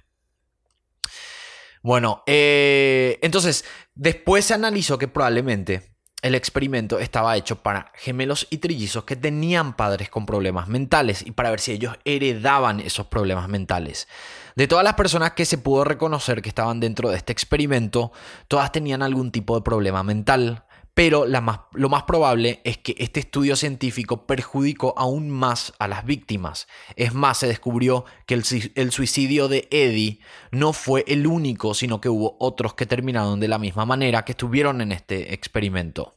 [1.81, 8.57] Bueno, eh, entonces, después se analizó que probablemente el experimento estaba hecho para gemelos y
[8.57, 13.47] trillizos que tenían padres con problemas mentales y para ver si ellos heredaban esos problemas
[13.47, 14.07] mentales.
[14.55, 18.13] De todas las personas que se pudo reconocer que estaban dentro de este experimento,
[18.47, 23.57] todas tenían algún tipo de problema mental, pero lo más probable es que este estudio
[23.57, 26.67] científico perjudicó aún más a las víctimas.
[26.95, 30.19] Es más, se descubrió que el, suicidio de Eddie
[30.51, 34.31] no fue el único, sino que hubo otros que terminaron de la misma manera que
[34.31, 36.15] estuvieron en este experimento.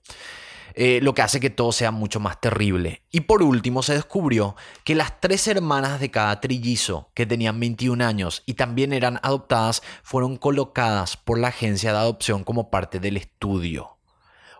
[0.80, 3.02] Eh, lo que hace que todo sea mucho más terrible.
[3.10, 4.54] Y por último se descubrió
[4.84, 9.82] que las tres hermanas de cada trillizo, que tenían 21 años y también eran adoptadas,
[10.04, 13.98] fueron colocadas por la agencia de adopción como parte del estudio.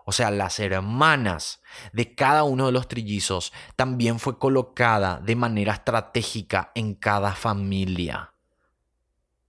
[0.05, 1.63] O sea, las hermanas
[1.93, 8.35] de cada uno de los trillizos también fue colocada de manera estratégica en cada familia.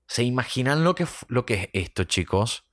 [0.05, 2.68] ¿Se imaginan lo que, lo que es esto, chicos?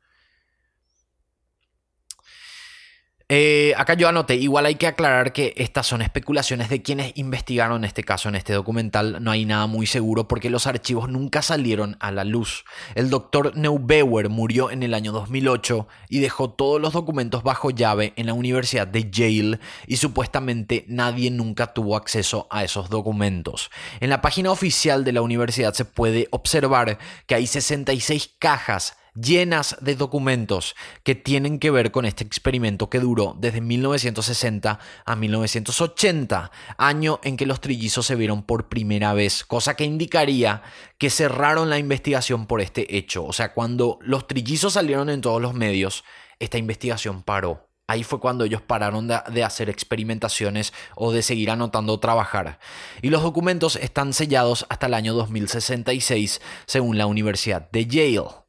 [3.28, 7.84] Eh, acá yo anoté, igual hay que aclarar que estas son especulaciones de quienes investigaron
[7.84, 9.18] este caso en este documental.
[9.20, 12.64] No hay nada muy seguro porque los archivos nunca salieron a la luz.
[12.94, 18.12] El doctor Neubauer murió en el año 2008 y dejó todos los documentos bajo llave
[18.14, 19.58] en la Universidad de Yale
[19.88, 23.72] y supuestamente nadie nunca tuvo acceso a esos documentos.
[23.98, 29.76] En la página oficial de la universidad se puede observar que hay 66 cajas llenas
[29.80, 36.50] de documentos que tienen que ver con este experimento que duró desde 1960 a 1980,
[36.78, 40.62] año en que los trillizos se vieron por primera vez, cosa que indicaría
[40.98, 43.24] que cerraron la investigación por este hecho.
[43.24, 46.04] O sea, cuando los trillizos salieron en todos los medios,
[46.38, 47.66] esta investigación paró.
[47.88, 52.58] Ahí fue cuando ellos pararon de, hacer experimentaciones o de seguir anotando o trabajar.
[53.00, 58.45] Y los documentos están sellados hasta el año 2066, según la Universidad de Yale.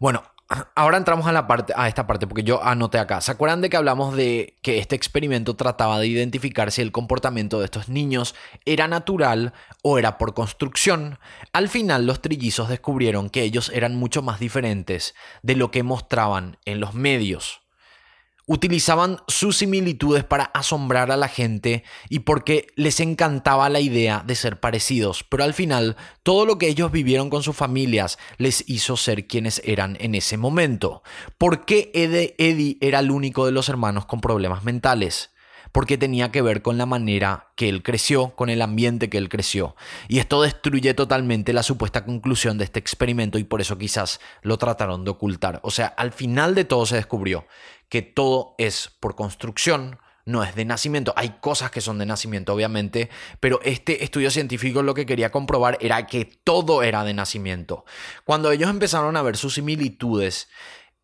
[0.00, 0.22] Bueno,
[0.74, 3.20] ahora entramos a, la parte, a esta parte porque yo anoté acá.
[3.20, 7.58] ¿Se acuerdan de que hablamos de que este experimento trataba de identificar si el comportamiento
[7.58, 8.34] de estos niños
[8.64, 9.52] era natural
[9.82, 11.18] o era por construcción?
[11.52, 16.58] Al final los trillizos descubrieron que ellos eran mucho más diferentes de lo que mostraban
[16.64, 17.67] en los medios
[18.48, 24.34] utilizaban sus similitudes para asombrar a la gente y porque les encantaba la idea de
[24.34, 28.96] ser parecidos, pero al final todo lo que ellos vivieron con sus familias les hizo
[28.96, 31.02] ser quienes eran en ese momento.
[31.36, 35.30] ¿Por qué Eddie era el único de los hermanos con problemas mentales?
[35.72, 39.28] porque tenía que ver con la manera que él creció, con el ambiente que él
[39.28, 39.76] creció.
[40.08, 44.58] Y esto destruye totalmente la supuesta conclusión de este experimento y por eso quizás lo
[44.58, 45.60] trataron de ocultar.
[45.62, 47.46] O sea, al final de todo se descubrió
[47.88, 51.14] que todo es por construcción, no es de nacimiento.
[51.16, 53.08] Hay cosas que son de nacimiento, obviamente,
[53.40, 57.84] pero este estudio científico lo que quería comprobar era que todo era de nacimiento.
[58.24, 60.48] Cuando ellos empezaron a ver sus similitudes,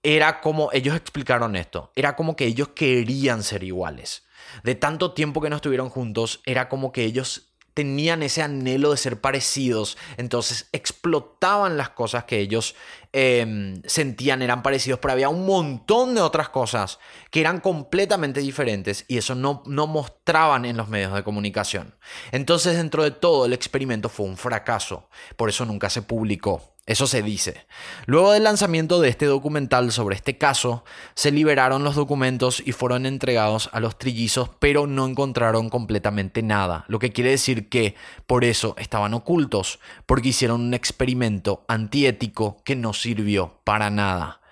[0.02, 4.24] era como, ellos explicaron esto, era como que ellos querían ser iguales.
[4.62, 8.96] De tanto tiempo que no estuvieron juntos, era como que ellos tenían ese anhelo de
[8.96, 12.76] ser parecidos, entonces explotaban las cosas que ellos
[13.12, 17.00] em, sentían eran parecidos, pero había un montón de otras cosas
[17.30, 21.96] que eran completamente diferentes y eso no, no mostraban en los medios de comunicación.
[22.30, 26.73] Entonces dentro de todo el experimento fue un fracaso, por eso nunca se publicó.
[26.86, 27.66] Eso se dice.
[28.04, 33.06] Luego del lanzamiento de este documental sobre este caso, se liberaron los documentos y fueron
[33.06, 36.84] entregados a los trillizos, pero no encontraron completamente nada.
[36.88, 37.94] Lo que quiere decir que
[38.26, 44.42] por eso estaban ocultos, porque hicieron un experimento antiético que no sirvió para nada.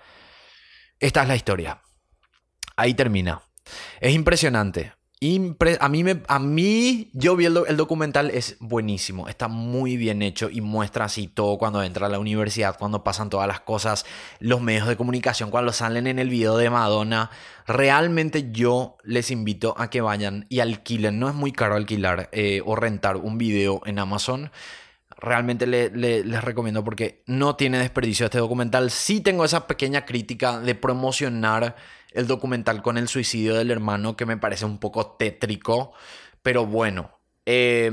[0.99, 1.81] Esta es la historia.
[2.75, 3.43] Ahí termina.
[3.99, 4.93] Es impresionante
[5.79, 10.49] a, mí me, a mí, yo vi el, documental, es buenísimo, está muy bien hecho
[10.49, 14.05] y muestra así todo cuando entra a la universidad, cuando pasan todas las cosas,
[14.39, 17.29] los medios de comunicación, cuando salen en el video de Madonna.
[17.67, 22.61] Realmente yo les invito a que vayan y alquilen, no es muy caro alquilar eh,
[22.65, 24.51] o rentar un video en Amazon
[25.15, 28.91] realmente le- le- les recomiendo porque no tiene desperdicio este documental.
[28.91, 31.77] Sí tengo esa pequeña crítica de promocionar
[32.13, 35.93] el documental con el suicidio del hermano que me parece un poco tétrico,
[36.41, 37.19] pero bueno.
[37.45, 37.91] Eh,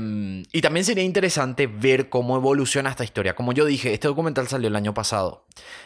[0.53, 3.35] y también sería interesante ver cómo evoluciona esta historia.
[3.35, 5.45] Como yo dije, este documental salió el año pasado.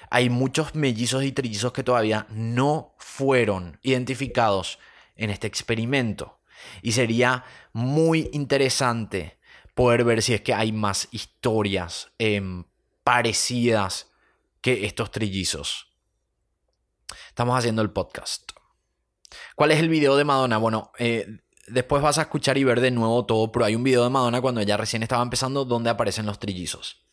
[0.10, 4.78] Hay muchos mellizos y trillizos que todavía no fueron identificados
[5.16, 6.40] en este experimento.
[6.82, 9.38] Y sería muy interesante
[9.74, 12.66] poder ver si es que hay más historias em,
[13.04, 14.12] parecidas
[14.62, 15.95] que estos trillizos.
[17.30, 18.52] Estamos haciendo el podcast.
[19.56, 20.58] ¿Cuál es el video de Madonna?
[20.58, 21.28] Bueno, eh,
[21.68, 24.42] después vas a escuchar y ver de nuevo todo, pero hay un video de Madonna
[24.42, 27.06] cuando ella recién estaba empezando donde aparecen los trillizos.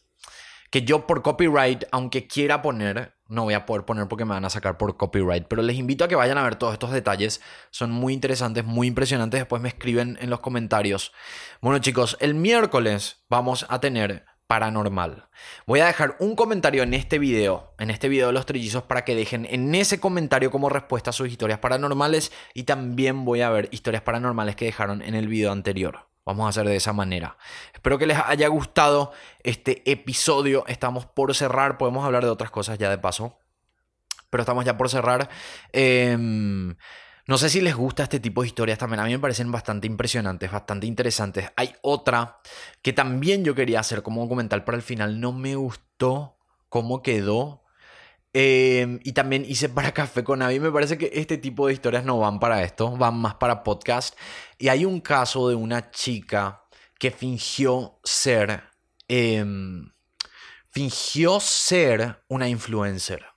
[0.71, 4.45] Que yo por copyright, aunque quiera poner, no voy a poder poner porque me van
[4.47, 7.43] a sacar por copyright, pero les invito a que vayan a ver todos estos detalles.
[7.71, 9.41] Son muy interesantes, muy impresionantes.
[9.41, 11.13] Después me escriben en los comentarios.
[11.61, 15.29] Bueno chicos, el miércoles vamos a tener paranormal.
[15.67, 19.05] Voy a dejar un comentario en este video, en este video de los trillizos, para
[19.05, 23.51] que dejen en ese comentario como respuesta a sus historias paranormales y también voy a
[23.51, 26.07] ver historias paranormales que dejaron en el video anterior.
[26.25, 27.37] Vamos a hacer de esa manera.
[27.75, 29.13] Espero que les haya gustado
[29.43, 30.65] este episodio.
[30.69, 31.79] Estamos por cerrar.
[31.79, 33.41] Podemos hablar de otras cosas ya de paso.
[34.31, 35.29] Pero estamos ya por cerrar.
[35.73, 36.77] Em,
[37.27, 39.01] no sé si les gusta este tipo de historias también.
[39.01, 41.51] A mí me parecen bastante impresionantes, bastante interesantes.
[41.57, 42.41] Hay otra
[42.83, 45.21] que también yo quería hacer como documental para el final.
[45.21, 47.63] No me gustó cómo quedó.
[48.35, 50.59] Eh, y también hice para Café con Avi.
[50.59, 54.19] Me parece que este tipo de historias no van para esto, van más para podcast.
[54.59, 56.65] Y hay un caso de una chica
[56.99, 58.65] que fingió ser.
[59.09, 59.45] eh,
[60.73, 63.32] fingió ser una influencer.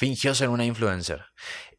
[0.00, 1.26] Fingió ser una influencer.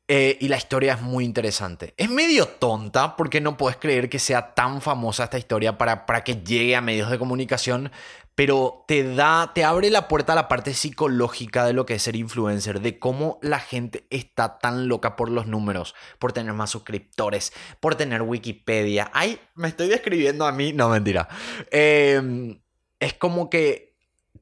[0.07, 1.95] Eh, y la historia es muy interesante.
[1.97, 6.23] Es medio tonta porque no puedes creer que sea tan famosa esta historia para, para
[6.23, 7.91] que llegue a medios de comunicación,
[8.35, 12.03] pero te da, te abre la puerta a la parte psicológica de lo que es
[12.03, 16.69] ser influencer, de cómo la gente está tan loca por los números, por tener más
[16.69, 19.09] suscriptores, por tener Wikipedia.
[19.15, 21.27] Ay, me estoy describiendo a mí, no mentira.
[21.71, 22.55] Eh,
[22.99, 23.90] es como que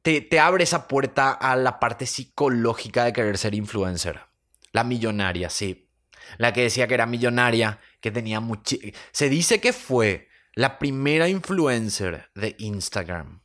[0.01, 4.21] te, te abre esa puerta a la parte psicológica de querer ser influencer.
[4.71, 5.89] La millonaria, sí.
[6.37, 8.77] La que decía que era millonaria, que tenía mucho...
[9.11, 13.41] Se dice que fue la primera influencer de Instagram.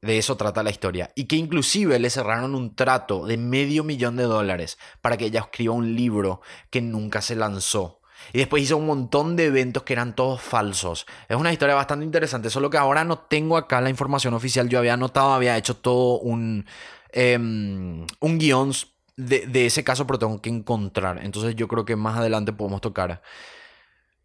[0.00, 1.10] De eso trata la historia.
[1.14, 5.40] Y que inclusive le cerraron un trato de medio millón de dólares para que ella
[5.40, 6.40] escriba un libro
[6.70, 8.00] que nunca se lanzó.
[8.32, 11.06] Y después hizo un montón de eventos que eran todos falsos.
[11.28, 14.68] Es una historia bastante interesante, solo que ahora no tengo acá la información oficial.
[14.68, 16.66] Yo había anotado, había hecho todo un,
[17.12, 18.72] em, un guion
[19.16, 21.20] de, de ese caso, pero tengo que encontrar.
[21.24, 23.22] Entonces yo creo que más adelante podemos tocar,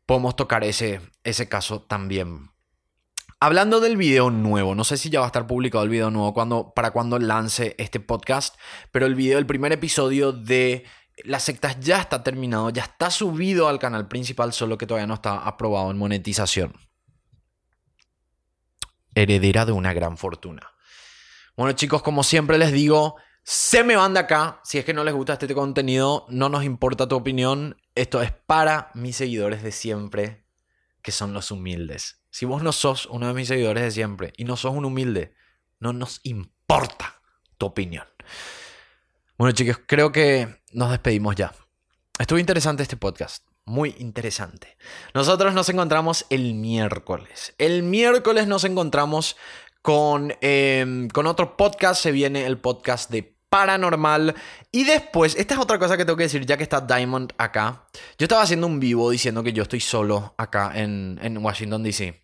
[0.06, 2.54] podemos tocar ese, ese caso también.
[3.44, 6.34] Hablando del video nuevo, no sé si ya va a estar publicado el video nuevo
[6.34, 8.56] cuando, para cuando lance este podcast,
[8.90, 10.86] pero el video, el primer episodio de
[11.24, 15.16] las sectas ya está terminado, ya está subido al canal principal, solo que todavía no
[15.16, 16.74] está aprobado en monetización.
[19.16, 20.72] Heredera de una gran fortuna.
[21.56, 24.62] Bueno chicos, como siempre les digo, se me van de acá.
[24.64, 27.78] Si es que no les gusta este contenido, no nos importa tu opinión.
[27.94, 30.46] Esto es para mis seguidores de siempre,
[31.02, 32.24] que son los humildes.
[32.32, 35.36] Si vos no sos uno de mis seguidores de siempre y no sos un humilde,
[35.80, 37.22] no nos importa
[37.58, 38.08] tu opinión.
[39.36, 41.54] Bueno chicos, creo que nos despedimos ya.
[42.20, 43.44] Estuvo interesante este podcast.
[43.66, 44.78] Muy interesante.
[45.16, 47.56] Nosotros nos encontramos el miércoles.
[47.58, 49.36] El miércoles nos encontramos
[49.82, 52.04] con, eh, con otro podcast.
[52.04, 54.36] Se viene el podcast de paranormal.
[54.72, 57.88] Y después, esta es otra cosa que tengo que decir, ya que está Diamond acá.
[58.20, 62.22] Yo estaba haciendo un vivo diciendo que yo estoy solo acá en, en Washington, D.C.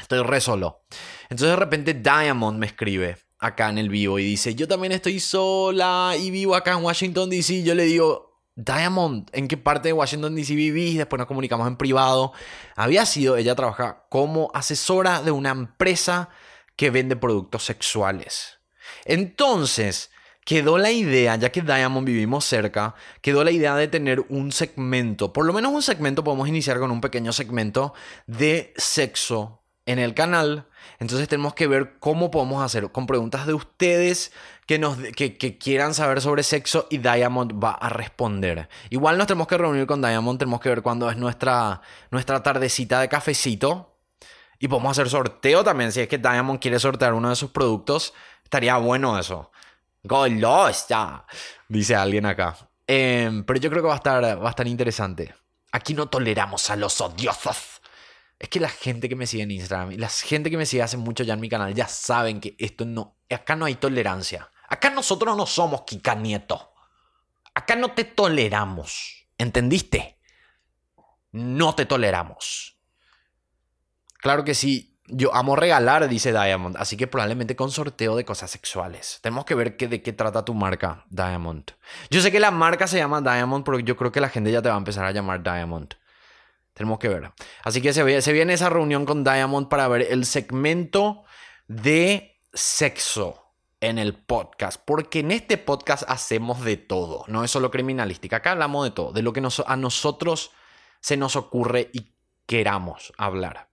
[0.00, 0.82] Estoy re solo.
[1.30, 5.20] Entonces de repente Diamond me escribe acá en el vivo y dice, yo también estoy
[5.20, 7.62] sola y vivo acá en Washington, D.C.
[7.62, 10.54] Yo le digo, Diamond, ¿en qué parte de Washington, D.C.
[10.54, 10.96] vivís?
[10.96, 12.32] Después nos comunicamos en privado.
[12.76, 16.28] Había sido, ella trabaja como asesora de una empresa
[16.76, 18.58] que vende productos sexuales.
[19.04, 20.10] Entonces,
[20.44, 25.32] quedó la idea, ya que Diamond vivimos cerca, quedó la idea de tener un segmento,
[25.32, 27.94] por lo menos un segmento, podemos iniciar con un pequeño segmento
[28.26, 30.68] de sexo en el canal.
[30.98, 34.32] Entonces tenemos que ver cómo podemos hacer con preguntas de ustedes
[34.66, 38.68] que, nos, que, quieran saber sobre sexo y Diamond va a responder.
[38.90, 41.80] Igual nos tenemos que reunir con Diamond, tenemos que ver cuándo es nuestra,
[42.10, 43.90] nuestra tardecita de cafecito.
[44.58, 48.14] Y podemos hacer sorteo también, si es que Diamond quiere sortear uno de sus productos,
[48.42, 49.50] estaría bueno eso.
[50.02, 51.26] Golosa,
[51.68, 52.56] dice alguien acá.
[52.86, 55.34] Eh, pero yo creo que va a, estar, va a estar interesante.
[55.72, 57.73] Aquí no toleramos a los odiosos.
[58.44, 60.82] Es que la gente que me sigue en Instagram y la gente que me sigue
[60.82, 63.16] hace mucho ya en mi canal ya saben que esto no.
[63.30, 64.50] Acá no hay tolerancia.
[64.68, 66.74] Acá nosotros no somos Kika Nieto.
[67.54, 69.28] Acá no te toleramos.
[69.38, 70.18] ¿Entendiste?
[71.32, 72.76] No te toleramos.
[74.18, 75.00] Claro que sí.
[75.06, 76.76] Yo amo regalar, dice Diamond.
[76.76, 79.20] Así que probablemente con sorteo de cosas sexuales.
[79.22, 81.70] Tenemos que ver de qué trata tu marca, Diamond.
[82.10, 84.60] Yo sé que la marca se llama Diamond, pero yo creo que la gente ya
[84.60, 85.94] te va a empezar a llamar Diamond.
[86.74, 87.32] Tenemos que ver.
[87.62, 91.24] Así que se, viene esa reunión con Diamond para ver el segmento
[91.68, 93.40] de sexo
[93.80, 98.52] en el podcast, porque en este podcast hacemos de todo, no es solo criminalística, acá
[98.52, 100.52] hablamos de todo, de lo que a nosotros
[101.00, 102.14] se nos ocurre y
[102.46, 103.68] queramos hablar.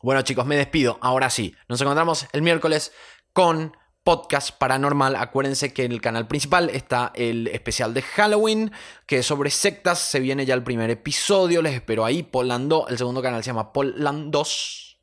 [0.00, 2.92] Bueno chicos, me despido, ahora sí, nos encontramos el miércoles
[3.32, 3.76] con
[4.06, 5.16] podcast paranormal.
[5.16, 8.70] Acuérdense que en el canal principal está el especial de Halloween,
[9.04, 9.98] que es sobre sectas.
[9.98, 11.60] Se viene ya el primer episodio.
[11.60, 12.22] Les espero ahí.
[12.22, 12.86] Polando.
[12.86, 15.00] El segundo canal se llama Polandos.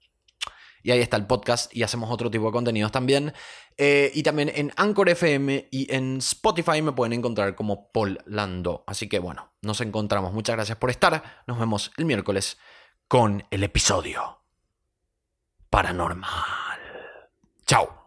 [0.84, 3.34] Y ahí está el podcast y hacemos otro tipo de contenidos también.
[3.78, 8.86] Eh, y también en Anchor FM y en Spotify me pueden encontrar como Polando.
[8.88, 10.32] Así que bueno, nos encontramos.
[10.32, 11.44] Muchas gracias por estar.
[11.46, 12.58] Nos vemos el miércoles
[13.10, 14.46] con el episodio
[15.70, 16.80] paranormal.
[17.66, 18.03] Chao.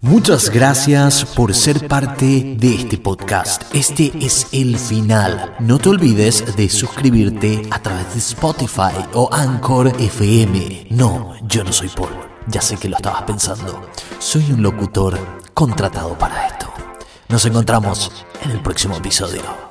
[0.00, 3.64] Muchas gracias por ser parte de este podcast.
[3.74, 5.56] Este es el final.
[5.58, 10.86] No te olvides de suscribirte a través de Spotify o Anchor FM.
[10.90, 12.10] No, yo no soy Paul.
[12.46, 13.88] Ya sé que lo estabas pensando.
[14.20, 15.18] Soy un locutor
[15.52, 16.72] contratado para esto.
[17.28, 19.67] Nos encontramos en el próximo episodio.